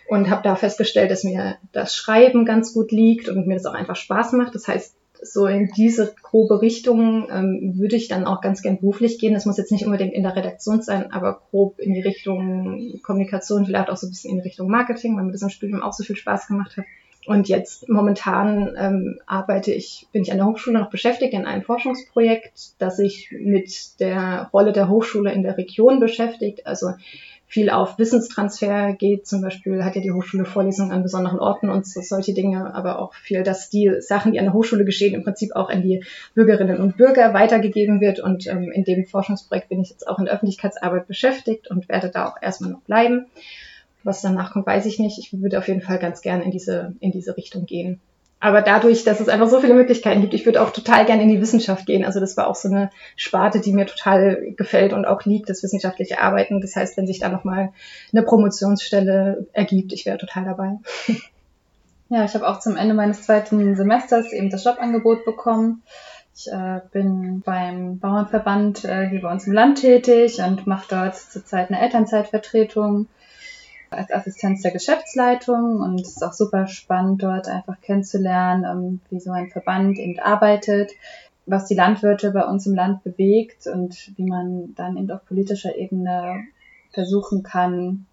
und 0.08 0.30
habe 0.30 0.42
da 0.42 0.56
festgestellt, 0.56 1.10
dass 1.10 1.24
mir 1.24 1.56
das 1.72 1.94
Schreiben 1.94 2.44
ganz 2.44 2.72
gut 2.72 2.90
liegt 2.92 3.28
und 3.28 3.46
mir 3.46 3.54
das 3.54 3.66
auch 3.66 3.74
einfach 3.74 3.96
Spaß 3.96 4.32
macht. 4.32 4.54
Das 4.54 4.66
heißt, 4.66 4.94
so 5.22 5.46
in 5.46 5.70
diese 5.76 6.14
grobe 6.22 6.62
Richtung 6.62 7.28
ähm, 7.30 7.74
würde 7.76 7.96
ich 7.96 8.08
dann 8.08 8.24
auch 8.24 8.40
ganz 8.40 8.62
gern 8.62 8.78
beruflich 8.78 9.18
gehen. 9.18 9.34
Das 9.34 9.46
muss 9.46 9.58
jetzt 9.58 9.72
nicht 9.72 9.84
unbedingt 9.84 10.14
in 10.14 10.22
der 10.22 10.36
Redaktion 10.36 10.80
sein, 10.80 11.12
aber 11.12 11.42
grob 11.50 11.78
in 11.78 11.92
die 11.92 12.00
Richtung 12.00 13.00
Kommunikation, 13.02 13.66
vielleicht 13.66 13.90
auch 13.90 13.96
so 13.96 14.06
ein 14.06 14.10
bisschen 14.10 14.30
in 14.30 14.36
die 14.36 14.48
Richtung 14.48 14.68
Marketing, 14.68 15.16
weil 15.16 15.24
mir 15.24 15.32
das 15.32 15.42
im 15.42 15.50
Studium 15.50 15.82
auch 15.82 15.92
so 15.92 16.04
viel 16.04 16.16
Spaß 16.16 16.46
gemacht 16.46 16.76
hat. 16.76 16.84
Und 17.26 17.48
jetzt 17.48 17.90
momentan 17.90 18.74
ähm, 18.78 19.18
arbeite 19.26 19.72
ich, 19.72 20.06
bin 20.12 20.22
ich 20.22 20.32
an 20.32 20.38
der 20.38 20.46
Hochschule 20.46 20.78
noch 20.78 20.88
beschäftigt 20.88 21.34
in 21.34 21.44
einem 21.44 21.62
Forschungsprojekt, 21.62 22.72
das 22.78 22.96
sich 22.96 23.28
mit 23.38 24.00
der 24.00 24.48
Rolle 24.54 24.72
der 24.72 24.88
Hochschule 24.88 25.32
in 25.32 25.42
der 25.42 25.58
Region 25.58 26.00
beschäftigt. 26.00 26.66
Also 26.66 26.92
viel 27.48 27.70
auf 27.70 27.98
Wissenstransfer 27.98 28.92
geht. 28.92 29.26
Zum 29.26 29.40
Beispiel 29.40 29.82
hat 29.82 29.96
ja 29.96 30.02
die 30.02 30.12
Hochschule 30.12 30.44
Vorlesungen 30.44 30.92
an 30.92 31.02
besonderen 31.02 31.40
Orten 31.40 31.70
und 31.70 31.86
so, 31.86 32.02
solche 32.02 32.34
Dinge, 32.34 32.74
aber 32.74 32.98
auch 32.98 33.14
viel, 33.14 33.42
dass 33.42 33.70
die 33.70 33.90
Sachen, 34.00 34.32
die 34.32 34.38
an 34.38 34.44
der 34.44 34.52
Hochschule 34.52 34.84
geschehen, 34.84 35.14
im 35.14 35.24
Prinzip 35.24 35.56
auch 35.56 35.70
an 35.70 35.82
die 35.82 36.04
Bürgerinnen 36.34 36.78
und 36.78 36.98
Bürger 36.98 37.32
weitergegeben 37.32 38.02
wird. 38.02 38.20
Und 38.20 38.46
ähm, 38.46 38.70
in 38.70 38.84
dem 38.84 39.06
Forschungsprojekt 39.06 39.70
bin 39.70 39.80
ich 39.80 39.88
jetzt 39.88 40.06
auch 40.06 40.18
in 40.18 40.28
Öffentlichkeitsarbeit 40.28 41.08
beschäftigt 41.08 41.70
und 41.70 41.88
werde 41.88 42.10
da 42.10 42.28
auch 42.28 42.36
erstmal 42.40 42.70
noch 42.70 42.82
bleiben. 42.82 43.26
Was 44.04 44.20
danach 44.20 44.52
kommt, 44.52 44.66
weiß 44.66 44.84
ich 44.84 44.98
nicht. 44.98 45.18
Ich 45.18 45.32
würde 45.32 45.58
auf 45.58 45.68
jeden 45.68 45.80
Fall 45.80 45.98
ganz 45.98 46.20
gern 46.20 46.42
in 46.42 46.50
diese, 46.50 46.94
in 47.00 47.12
diese 47.12 47.36
Richtung 47.36 47.64
gehen 47.64 47.98
aber 48.40 48.62
dadurch, 48.62 49.04
dass 49.04 49.20
es 49.20 49.28
einfach 49.28 49.48
so 49.48 49.60
viele 49.60 49.74
Möglichkeiten 49.74 50.20
gibt, 50.20 50.34
ich 50.34 50.46
würde 50.46 50.62
auch 50.62 50.70
total 50.70 51.04
gerne 51.04 51.22
in 51.22 51.28
die 51.28 51.40
Wissenschaft 51.40 51.86
gehen. 51.86 52.04
Also 52.04 52.20
das 52.20 52.36
war 52.36 52.46
auch 52.46 52.54
so 52.54 52.68
eine 52.68 52.90
Sparte, 53.16 53.60
die 53.60 53.72
mir 53.72 53.86
total 53.86 54.52
gefällt 54.56 54.92
und 54.92 55.06
auch 55.06 55.24
liegt, 55.24 55.50
das 55.50 55.62
wissenschaftliche 55.62 56.20
Arbeiten. 56.20 56.60
Das 56.60 56.76
heißt, 56.76 56.96
wenn 56.96 57.06
sich 57.06 57.18
da 57.18 57.28
nochmal 57.28 57.72
eine 58.12 58.22
Promotionsstelle 58.22 59.46
ergibt, 59.52 59.92
ich 59.92 60.06
wäre 60.06 60.18
total 60.18 60.44
dabei. 60.44 60.78
Ja, 62.10 62.24
ich 62.24 62.32
habe 62.32 62.48
auch 62.48 62.58
zum 62.58 62.78
Ende 62.78 62.94
meines 62.94 63.24
zweiten 63.24 63.76
Semesters 63.76 64.32
eben 64.32 64.48
das 64.48 64.64
Jobangebot 64.64 65.26
bekommen. 65.26 65.82
Ich 66.34 66.50
äh, 66.50 66.80
bin 66.90 67.42
beim 67.44 67.98
Bauernverband 67.98 68.86
äh, 68.86 69.10
hier 69.10 69.20
bei 69.20 69.30
uns 69.30 69.46
im 69.46 69.52
Land 69.52 69.82
tätig 69.82 70.38
und 70.40 70.66
mache 70.66 70.86
dort 70.88 71.16
zurzeit 71.16 71.68
eine 71.68 71.80
Elternzeitvertretung 71.80 73.08
als 73.90 74.12
Assistenz 74.12 74.62
der 74.62 74.70
Geschäftsleitung 74.70 75.80
und 75.80 76.00
es 76.00 76.16
ist 76.16 76.22
auch 76.22 76.32
super 76.32 76.66
spannend, 76.66 77.22
dort 77.22 77.48
einfach 77.48 77.80
kennenzulernen, 77.80 78.64
ähm, 78.64 79.00
wie 79.10 79.20
so 79.20 79.30
ein 79.30 79.50
Verband 79.50 79.98
eben 79.98 80.18
arbeitet, 80.18 80.92
was 81.46 81.66
die 81.66 81.74
Landwirte 81.74 82.30
bei 82.30 82.44
uns 82.44 82.66
im 82.66 82.74
Land 82.74 83.02
bewegt 83.04 83.66
und 83.66 84.12
wie 84.16 84.24
man 84.24 84.74
dann 84.74 84.96
eben 84.96 85.10
auf 85.10 85.24
politischer 85.24 85.76
Ebene 85.76 86.44
versuchen 86.92 87.42
kann, 87.42 88.06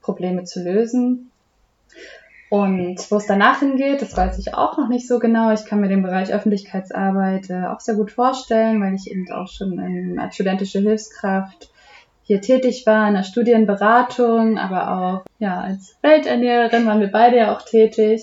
Probleme 0.00 0.44
zu 0.44 0.62
lösen. 0.62 1.30
Und 2.50 3.10
wo 3.10 3.16
es 3.16 3.26
danach 3.26 3.58
hingeht, 3.58 4.00
das 4.00 4.16
weiß 4.16 4.38
ich 4.38 4.54
auch 4.54 4.78
noch 4.78 4.88
nicht 4.88 5.06
so 5.06 5.18
genau. 5.18 5.52
Ich 5.52 5.66
kann 5.66 5.80
mir 5.80 5.88
den 5.88 6.02
Bereich 6.02 6.32
Öffentlichkeitsarbeit 6.32 7.50
äh, 7.50 7.66
auch 7.66 7.80
sehr 7.80 7.94
gut 7.94 8.10
vorstellen, 8.10 8.80
weil 8.80 8.94
ich 8.94 9.10
eben 9.10 9.30
auch 9.30 9.48
schon 9.48 9.78
in, 9.78 10.18
als 10.18 10.34
studentische 10.34 10.78
Hilfskraft 10.78 11.70
hier 12.28 12.42
tätig 12.42 12.84
war 12.86 13.08
in 13.08 13.14
der 13.14 13.22
Studienberatung, 13.22 14.58
aber 14.58 14.90
auch 14.92 15.24
ja 15.38 15.60
als 15.60 15.96
Welternährerin 16.02 16.86
waren 16.86 17.00
wir 17.00 17.10
beide 17.10 17.38
ja 17.38 17.56
auch 17.56 17.62
tätig. 17.62 18.22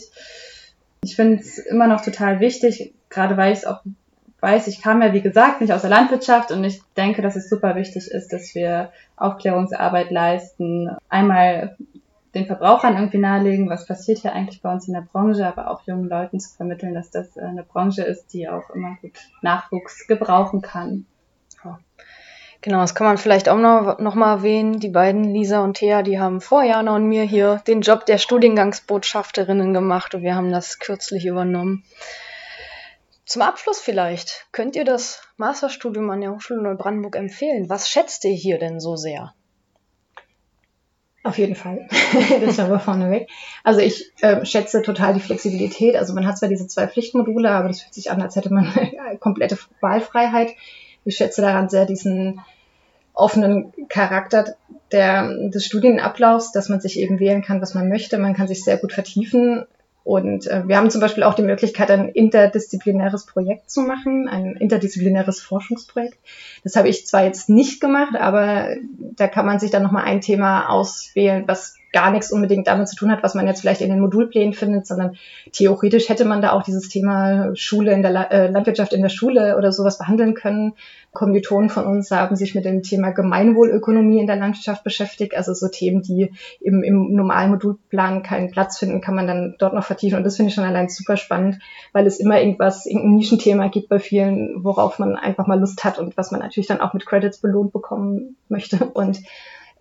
Ich 1.03 1.15
finde 1.15 1.41
es 1.41 1.57
immer 1.57 1.87
noch 1.87 2.01
total 2.01 2.39
wichtig, 2.39 2.93
gerade 3.09 3.35
weil 3.35 3.51
ich 3.51 3.59
es 3.59 3.65
auch 3.65 3.81
weiß, 4.41 4.67
ich 4.67 4.79
kam 4.79 5.01
ja 5.01 5.11
wie 5.13 5.21
gesagt 5.21 5.59
nicht 5.59 5.73
aus 5.73 5.81
der 5.81 5.89
Landwirtschaft 5.89 6.51
und 6.51 6.63
ich 6.63 6.81
denke, 6.95 7.23
dass 7.23 7.35
es 7.35 7.49
super 7.49 7.75
wichtig 7.75 8.11
ist, 8.11 8.31
dass 8.31 8.53
wir 8.53 8.91
Aufklärungsarbeit 9.17 10.11
leisten. 10.11 10.95
Einmal 11.09 11.75
den 12.35 12.45
Verbrauchern 12.45 12.95
irgendwie 12.95 13.17
nahelegen, 13.17 13.69
was 13.69 13.87
passiert 13.87 14.19
hier 14.19 14.33
eigentlich 14.33 14.61
bei 14.61 14.71
uns 14.71 14.87
in 14.87 14.93
der 14.93 15.01
Branche, 15.01 15.47
aber 15.47 15.71
auch 15.71 15.81
jungen 15.87 16.09
Leuten 16.09 16.39
zu 16.39 16.55
vermitteln, 16.55 16.93
dass 16.93 17.09
das 17.09 17.35
eine 17.39 17.63
Branche 17.63 18.03
ist, 18.03 18.33
die 18.33 18.47
auch 18.47 18.69
immer 18.69 18.97
gut 19.01 19.13
Nachwuchs 19.41 20.05
gebrauchen 20.05 20.61
kann. 20.61 21.07
Genau, 22.65 22.81
das 22.81 22.95
kann 22.95 23.05
man 23.05 23.19
vielleicht 23.19 23.47
auch 23.47 23.59
noch, 23.59 23.99
noch 23.99 24.15
mal 24.15 24.37
erwähnen. 24.37 24.79
Die 24.79 24.89
beiden, 24.89 25.23
Lisa 25.23 25.63
und 25.63 25.75
Thea, 25.75 26.01
die 26.01 26.19
haben 26.19 26.41
vor 26.41 26.63
Jana 26.63 26.95
und 26.95 27.07
mir 27.07 27.21
hier 27.21 27.61
den 27.67 27.81
Job 27.81 28.07
der 28.07 28.17
Studiengangsbotschafterinnen 28.17 29.71
gemacht 29.71 30.15
und 30.15 30.23
wir 30.23 30.33
haben 30.33 30.51
das 30.51 30.79
kürzlich 30.79 31.27
übernommen. 31.27 31.83
Zum 33.23 33.43
Abschluss 33.43 33.79
vielleicht, 33.79 34.47
könnt 34.51 34.75
ihr 34.75 34.83
das 34.83 35.21
Masterstudium 35.37 36.09
an 36.09 36.21
der 36.21 36.31
Hochschule 36.31 36.59
Neubrandenburg 36.59 37.15
empfehlen? 37.17 37.69
Was 37.69 37.87
schätzt 37.87 38.25
ihr 38.25 38.33
hier 38.33 38.57
denn 38.57 38.79
so 38.79 38.95
sehr? 38.95 39.35
Auf 41.23 41.37
jeden 41.37 41.55
Fall. 41.55 41.87
das 42.43 42.57
war 42.57 42.65
aber 42.65 42.79
vorneweg. 42.79 43.29
Also 43.63 43.79
ich 43.79 44.11
äh, 44.21 44.43
schätze 44.43 44.81
total 44.81 45.13
die 45.13 45.19
Flexibilität. 45.19 45.95
Also 45.97 46.15
man 46.15 46.25
hat 46.25 46.39
zwar 46.39 46.49
diese 46.49 46.65
zwei 46.65 46.87
Pflichtmodule, 46.87 47.51
aber 47.51 47.67
das 47.67 47.81
fühlt 47.81 47.93
sich 47.93 48.09
an, 48.09 48.23
als 48.23 48.35
hätte 48.35 48.51
man 48.51 48.73
komplette 49.19 49.59
Wahlfreiheit. 49.81 50.55
Ich 51.03 51.17
schätze 51.17 51.43
daran 51.43 51.69
sehr 51.69 51.85
diesen 51.85 52.41
offenen 53.15 53.73
Charakter 53.89 54.55
der, 54.91 55.49
des 55.49 55.65
Studienablaufs, 55.65 56.51
dass 56.51 56.69
man 56.69 56.81
sich 56.81 56.99
eben 56.99 57.19
wählen 57.19 57.41
kann, 57.41 57.61
was 57.61 57.73
man 57.73 57.89
möchte. 57.89 58.17
Man 58.17 58.35
kann 58.35 58.47
sich 58.47 58.63
sehr 58.63 58.77
gut 58.77 58.93
vertiefen. 58.93 59.65
Und 60.03 60.45
äh, 60.45 60.67
wir 60.67 60.77
haben 60.77 60.91
zum 60.91 61.01
Beispiel 61.01 61.23
auch 61.23 61.33
die 61.33 61.41
Möglichkeit, 61.41 61.89
ein 61.89 62.09
interdisziplinäres 62.09 63.25
Projekt 63.25 63.71
zu 63.71 63.81
machen, 63.81 64.27
ein 64.27 64.55
interdisziplinäres 64.55 65.41
Forschungsprojekt. 65.41 66.19
Das 66.63 66.75
habe 66.75 66.89
ich 66.89 67.07
zwar 67.07 67.23
jetzt 67.25 67.49
nicht 67.49 67.81
gemacht, 67.81 68.15
aber 68.15 68.67
da 69.15 69.27
kann 69.27 69.47
man 69.47 69.57
sich 69.57 69.71
dann 69.71 69.81
nochmal 69.81 70.03
ein 70.03 70.21
Thema 70.21 70.69
auswählen, 70.69 71.45
was 71.47 71.77
gar 71.91 72.11
nichts 72.11 72.31
unbedingt 72.31 72.67
damit 72.67 72.89
zu 72.89 72.95
tun 72.95 73.11
hat, 73.11 73.23
was 73.23 73.35
man 73.35 73.47
jetzt 73.47 73.61
vielleicht 73.61 73.81
in 73.81 73.89
den 73.89 73.99
Modulplänen 73.99 74.53
findet, 74.53 74.85
sondern 74.85 75.15
theoretisch 75.51 76.09
hätte 76.09 76.25
man 76.25 76.41
da 76.41 76.51
auch 76.51 76.63
dieses 76.63 76.89
Thema 76.89 77.55
Schule 77.55 77.93
in 77.93 78.01
der 78.01 78.11
La 78.11 78.23
äh, 78.23 78.47
Landwirtschaft 78.47 78.93
in 78.93 79.01
der 79.01 79.09
Schule 79.09 79.57
oder 79.57 79.71
sowas 79.71 79.97
behandeln 79.97 80.33
können. 80.33 80.73
Kommilitonen 81.13 81.69
von 81.69 81.85
uns 81.85 82.11
haben 82.11 82.35
sich 82.35 82.53
mit 82.53 82.65
dem 82.65 82.83
Thema 82.83 83.11
Gemeinwohlökonomie 83.11 84.19
in 84.19 84.27
der 84.27 84.35
Landschaft 84.35 84.83
beschäftigt, 84.83 85.35
also 85.35 85.53
so 85.53 85.69
Themen, 85.69 86.01
die 86.01 86.33
im, 86.59 86.83
im 86.83 87.13
normalen 87.15 87.51
Modulplan 87.51 88.21
keinen 88.21 88.51
Platz 88.51 88.77
finden, 88.77 89.01
kann 89.01 89.15
man 89.15 89.25
dann 89.25 89.55
dort 89.57 89.73
noch 89.73 89.85
vertiefen. 89.85 90.17
Und 90.17 90.25
das 90.25 90.35
finde 90.35 90.49
ich 90.49 90.55
schon 90.55 90.65
allein 90.65 90.89
super 90.89 91.15
spannend, 91.15 91.59
weil 91.93 92.05
es 92.05 92.19
immer 92.19 92.39
irgendwas, 92.39 92.85
irgendein 92.85 93.15
Nischenthema 93.15 93.69
gibt 93.69 93.87
bei 93.87 93.99
vielen, 93.99 94.63
worauf 94.63 94.99
man 94.99 95.15
einfach 95.15 95.47
mal 95.47 95.59
Lust 95.59 95.83
hat 95.83 95.97
und 95.97 96.17
was 96.17 96.31
man 96.31 96.41
natürlich 96.41 96.67
dann 96.67 96.81
auch 96.81 96.93
mit 96.93 97.05
Credits 97.05 97.39
belohnt 97.39 97.71
bekommen 97.71 98.35
möchte. 98.49 98.85
Und 98.93 99.21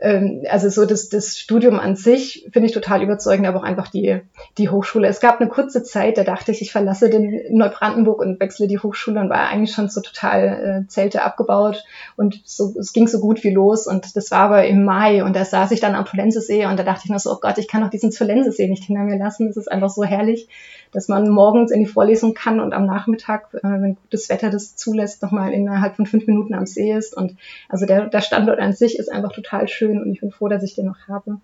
also 0.00 0.68
so 0.70 0.86
das, 0.86 1.08
das 1.08 1.38
Studium 1.38 1.78
an 1.78 1.94
sich 1.94 2.48
finde 2.52 2.66
ich 2.66 2.74
total 2.74 3.02
überzeugend, 3.02 3.46
aber 3.46 3.60
auch 3.60 3.64
einfach 3.64 3.88
die, 3.88 4.20
die 4.58 4.68
Hochschule. 4.68 5.06
Es 5.06 5.20
gab 5.20 5.40
eine 5.40 5.48
kurze 5.48 5.84
Zeit, 5.84 6.18
da 6.18 6.24
dachte 6.24 6.50
ich, 6.50 6.60
ich 6.62 6.72
verlasse 6.72 7.08
den 7.08 7.40
Neubrandenburg 7.50 8.20
und 8.20 8.40
wechsle 8.40 8.66
die 8.66 8.80
Hochschule 8.80 9.20
und 9.20 9.30
war 9.30 9.48
eigentlich 9.48 9.72
schon 9.72 9.88
so 9.88 10.00
total 10.00 10.84
äh, 10.84 10.88
Zelte 10.88 11.22
abgebaut 11.22 11.84
und 12.16 12.42
so, 12.44 12.74
es 12.78 12.92
ging 12.92 13.06
so 13.06 13.20
gut 13.20 13.44
wie 13.44 13.50
los 13.50 13.86
und 13.86 14.16
das 14.16 14.32
war 14.32 14.40
aber 14.40 14.66
im 14.66 14.84
Mai 14.84 15.22
und 15.22 15.36
da 15.36 15.44
saß 15.44 15.70
ich 15.70 15.80
dann 15.80 15.94
am 15.94 16.04
Tolensesee 16.04 16.66
und 16.66 16.76
da 16.76 16.82
dachte 16.82 17.02
ich 17.04 17.10
nur 17.10 17.20
so, 17.20 17.30
oh 17.30 17.38
Gott, 17.40 17.58
ich 17.58 17.68
kann 17.68 17.82
doch 17.82 17.90
diesen 17.90 18.10
Tolensesee 18.10 18.66
nicht 18.66 18.84
hinter 18.84 19.02
mir 19.02 19.18
lassen, 19.18 19.46
das 19.46 19.56
ist 19.56 19.70
einfach 19.70 19.90
so 19.90 20.02
herrlich 20.02 20.48
dass 20.94 21.08
man 21.08 21.28
morgens 21.28 21.70
in 21.70 21.80
die 21.80 21.86
Vorlesung 21.86 22.34
kann 22.34 22.60
und 22.60 22.72
am 22.72 22.86
Nachmittag, 22.86 23.52
äh, 23.52 23.60
wenn 23.62 23.96
gutes 23.96 24.28
Wetter 24.28 24.48
das 24.48 24.76
zulässt, 24.76 25.22
nochmal 25.22 25.52
innerhalb 25.52 25.96
von 25.96 26.06
fünf 26.06 26.26
Minuten 26.26 26.54
am 26.54 26.66
See 26.66 26.92
ist. 26.92 27.16
Und 27.16 27.36
also 27.68 27.84
der, 27.84 28.06
der 28.06 28.20
Standort 28.20 28.60
an 28.60 28.72
sich 28.72 28.98
ist 28.98 29.12
einfach 29.12 29.32
total 29.32 29.68
schön 29.68 30.00
und 30.00 30.10
ich 30.12 30.20
bin 30.20 30.30
froh, 30.30 30.48
dass 30.48 30.62
ich 30.62 30.74
den 30.74 30.86
noch 30.86 31.08
habe. 31.08 31.38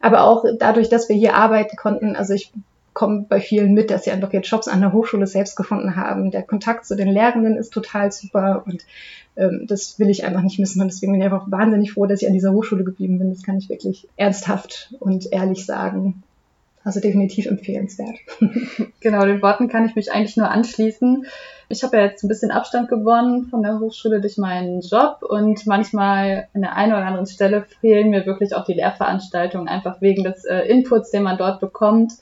Aber 0.00 0.24
auch 0.24 0.44
dadurch, 0.58 0.88
dass 0.88 1.08
wir 1.08 1.16
hier 1.16 1.34
arbeiten 1.34 1.76
konnten, 1.76 2.16
also 2.16 2.32
ich 2.34 2.52
komme 2.92 3.26
bei 3.28 3.40
vielen 3.40 3.74
mit, 3.74 3.90
dass 3.90 4.04
sie 4.04 4.12
einfach 4.12 4.32
jetzt 4.32 4.48
Jobs 4.48 4.68
an 4.68 4.80
der 4.80 4.92
Hochschule 4.92 5.26
selbst 5.26 5.56
gefunden 5.56 5.96
haben. 5.96 6.30
Der 6.30 6.44
Kontakt 6.44 6.86
zu 6.86 6.94
den 6.96 7.08
Lehrenden 7.08 7.56
ist 7.56 7.72
total 7.72 8.12
super 8.12 8.62
und 8.66 8.86
ähm, 9.36 9.66
das 9.66 9.98
will 9.98 10.08
ich 10.08 10.24
einfach 10.24 10.42
nicht 10.42 10.58
missen. 10.58 10.80
Und 10.80 10.88
deswegen 10.88 11.12
bin 11.12 11.20
ich 11.20 11.24
einfach 11.24 11.50
wahnsinnig 11.50 11.92
froh, 11.92 12.06
dass 12.06 12.22
ich 12.22 12.28
an 12.28 12.34
dieser 12.34 12.52
Hochschule 12.52 12.84
geblieben 12.84 13.18
bin. 13.18 13.30
Das 13.30 13.42
kann 13.42 13.58
ich 13.58 13.68
wirklich 13.68 14.08
ernsthaft 14.16 14.94
und 15.00 15.32
ehrlich 15.32 15.66
sagen. 15.66 16.22
Also 16.84 17.00
definitiv 17.00 17.46
empfehlenswert. 17.46 18.16
Genau, 19.00 19.26
den 19.26 19.42
Worten 19.42 19.68
kann 19.68 19.84
ich 19.84 19.94
mich 19.94 20.12
eigentlich 20.12 20.38
nur 20.38 20.50
anschließen. 20.50 21.26
Ich 21.68 21.82
habe 21.82 21.98
ja 21.98 22.04
jetzt 22.04 22.24
ein 22.24 22.28
bisschen 22.28 22.50
Abstand 22.50 22.88
gewonnen 22.88 23.44
von 23.44 23.62
der 23.62 23.78
Hochschule 23.78 24.22
durch 24.22 24.38
meinen 24.38 24.80
Job 24.80 25.18
und 25.22 25.66
manchmal 25.66 26.48
an 26.54 26.62
der 26.62 26.74
einen 26.74 26.92
oder 26.92 27.04
anderen 27.04 27.26
Stelle 27.26 27.66
fehlen 27.82 28.08
mir 28.08 28.24
wirklich 28.24 28.54
auch 28.54 28.64
die 28.64 28.72
Lehrveranstaltungen, 28.72 29.68
einfach 29.68 30.00
wegen 30.00 30.24
des 30.24 30.46
äh, 30.46 30.60
Inputs, 30.60 31.10
den 31.10 31.22
man 31.22 31.36
dort 31.36 31.60
bekommt. 31.60 32.12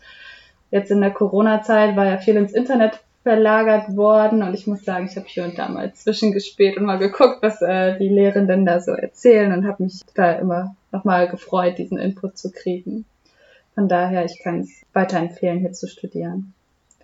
Jetzt 0.73 0.91
in 0.91 1.01
der 1.01 1.13
Corona-Zeit 1.13 1.95
war 1.95 2.07
ja 2.07 2.19
viel 2.19 2.37
ins 2.37 2.53
Internet 2.53 2.99
verlagert 3.23 3.97
worden 3.97 4.43
und 4.43 4.55
ich 4.55 4.67
muss 4.67 4.85
sagen, 4.85 5.07
ich 5.09 5.17
habe 5.17 5.27
hier 5.29 5.45
und 5.45 5.57
da 5.57 5.69
mal 5.69 5.93
zwischengespielt 5.93 6.77
und 6.79 6.85
mal 6.85 6.99
geguckt, 6.99 7.39
was 7.43 7.63
äh, 7.63 7.97
die 7.99 8.09
Lehrenden 8.09 8.67
da 8.67 8.81
so 8.81 8.91
erzählen 8.91 9.53
und 9.53 9.69
habe 9.69 9.85
mich 9.85 10.01
da 10.15 10.33
immer 10.33 10.75
nochmal 10.91 11.29
gefreut, 11.29 11.79
diesen 11.79 11.99
Input 11.99 12.37
zu 12.37 12.51
kriegen. 12.51 13.05
Von 13.75 13.89
daher, 13.89 14.25
ich 14.25 14.39
kann 14.43 14.61
es 14.61 14.83
weiterempfehlen, 14.93 15.61
hier 15.61 15.73
zu 15.73 15.89
studieren. 15.89 16.55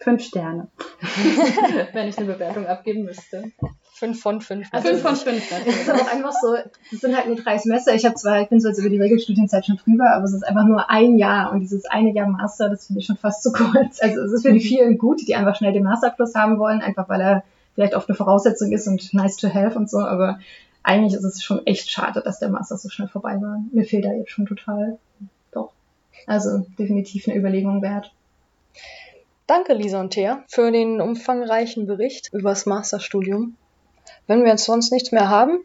Fünf 0.01 0.23
Sterne, 0.23 0.69
wenn 1.93 2.09
ich 2.09 2.17
eine 2.19 2.33
Bewertung 2.33 2.67
abgeben 2.67 3.05
müsste. 3.05 3.51
Fünf 3.93 4.21
von 4.21 4.41
fünf. 4.41 4.69
Also 4.73 4.91
fünf 4.91 5.03
von 5.03 5.17
fünf 5.17 5.51
natürlich. 5.51 5.75
Es 5.75 5.89
ist 5.89 5.91
auch 5.91 6.13
einfach 6.13 6.33
so, 6.41 6.55
es 6.93 7.01
sind 7.01 7.17
halt 7.17 7.27
nur 7.27 7.35
drei 7.35 7.59
Semester. 7.59 7.93
Ich 7.95 8.05
habe 8.05 8.15
zwar, 8.15 8.41
ich 8.41 8.49
bin 8.49 8.61
so 8.61 8.69
jetzt 8.69 8.79
über 8.79 8.91
die 8.91 9.01
Regelstudienzeit 9.01 9.67
schon 9.67 9.77
drüber, 9.77 10.13
aber 10.15 10.25
es 10.25 10.35
ist 10.35 10.45
einfach 10.45 10.65
nur 10.67 10.89
ein 10.89 11.19
Jahr 11.19 11.51
und 11.51 11.61
dieses 11.61 11.87
eine 11.87 12.13
Jahr 12.13 12.29
Master, 12.29 12.69
das 12.69 12.87
finde 12.87 13.01
ich 13.01 13.07
schon 13.07 13.17
fast 13.17 13.43
zu 13.43 13.51
kurz. 13.53 14.01
Also 14.01 14.21
es 14.21 14.33
ist 14.33 14.47
für 14.47 14.53
die 14.53 14.61
vielen 14.61 14.99
gut, 14.99 15.27
die 15.27 15.35
einfach 15.35 15.57
schnell 15.57 15.73
den 15.73 15.83
Masterabschluss 15.83 16.37
haben 16.37 16.61
wollen, 16.61 16.81
einfach 16.81 17.09
weil 17.09 17.21
er 17.21 17.45
vielleicht 17.75 17.97
oft 17.97 18.09
eine 18.09 18.17
Voraussetzung 18.17 18.71
ist 18.71 18.87
und 18.87 19.13
nice 19.15 19.37
to 19.37 19.53
have 19.53 19.77
und 19.77 19.91
so, 19.91 19.99
aber 19.99 20.39
eigentlich 20.85 21.15
ist 21.15 21.25
es 21.25 21.43
schon 21.43 21.67
echt 21.67 21.91
schade, 21.91 22.23
dass 22.23 22.39
der 22.39 22.51
Master 22.51 22.79
so 22.79 22.89
schnell 22.89 23.09
vorbei 23.09 23.41
war. 23.41 23.63
Mir 23.73 23.85
fehlt 23.85 24.05
da 24.05 24.13
jetzt 24.13 24.31
schon 24.31 24.47
total. 24.47 24.99
Also 26.29 26.65
definitiv 26.79 27.27
eine 27.27 27.37
Überlegung 27.39 27.83
wert. 27.83 28.13
Danke, 29.47 29.73
Lisa 29.73 29.99
und 29.99 30.11
Thea, 30.11 30.45
für 30.47 30.71
den 30.71 31.01
umfangreichen 31.01 31.87
Bericht 31.87 32.29
über 32.35 32.51
das 32.51 32.67
Masterstudium. 32.67 33.57
Wenn 34.27 34.43
wir 34.43 34.51
jetzt 34.51 34.67
sonst 34.67 34.93
nichts 34.93 35.11
mehr 35.11 35.31
haben, 35.31 35.61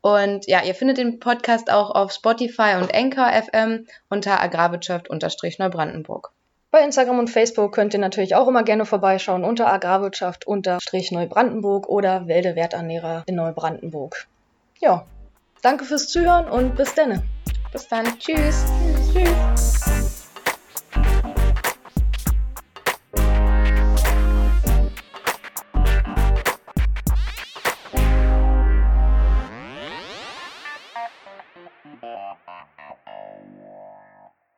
Und 0.00 0.46
ja, 0.46 0.62
ihr 0.64 0.74
findet 0.74 0.96
den 0.96 1.20
Podcast 1.20 1.70
auch 1.70 1.90
auf 1.90 2.12
Spotify 2.12 2.76
und 2.80 2.94
Anchor 2.94 3.30
FM 3.30 3.86
unter 4.08 4.40
Agrarwirtschaft-Neubrandenburg. 4.40 6.32
Bei 6.70 6.82
Instagram 6.82 7.18
und 7.18 7.28
Facebook 7.28 7.74
könnt 7.74 7.92
ihr 7.92 8.00
natürlich 8.00 8.34
auch 8.34 8.48
immer 8.48 8.62
gerne 8.62 8.86
vorbeischauen 8.86 9.44
unter 9.44 9.70
Agrarwirtschaft-Neubrandenburg 9.70 11.90
oder 11.90 12.26
Wälde 12.26 12.56
Werternährer 12.56 13.24
in 13.26 13.34
Neubrandenburg. 13.34 14.28
Ja, 14.80 15.04
Danke 15.62 15.84
fürs 15.84 16.08
Zuhören 16.08 16.48
und 16.48 16.76
bis 16.76 16.92
denne. 16.94 17.22
Bis 17.72 17.86
dann. 17.88 18.04
Tschüss. 18.18 18.64
Tschüss. 19.12 19.91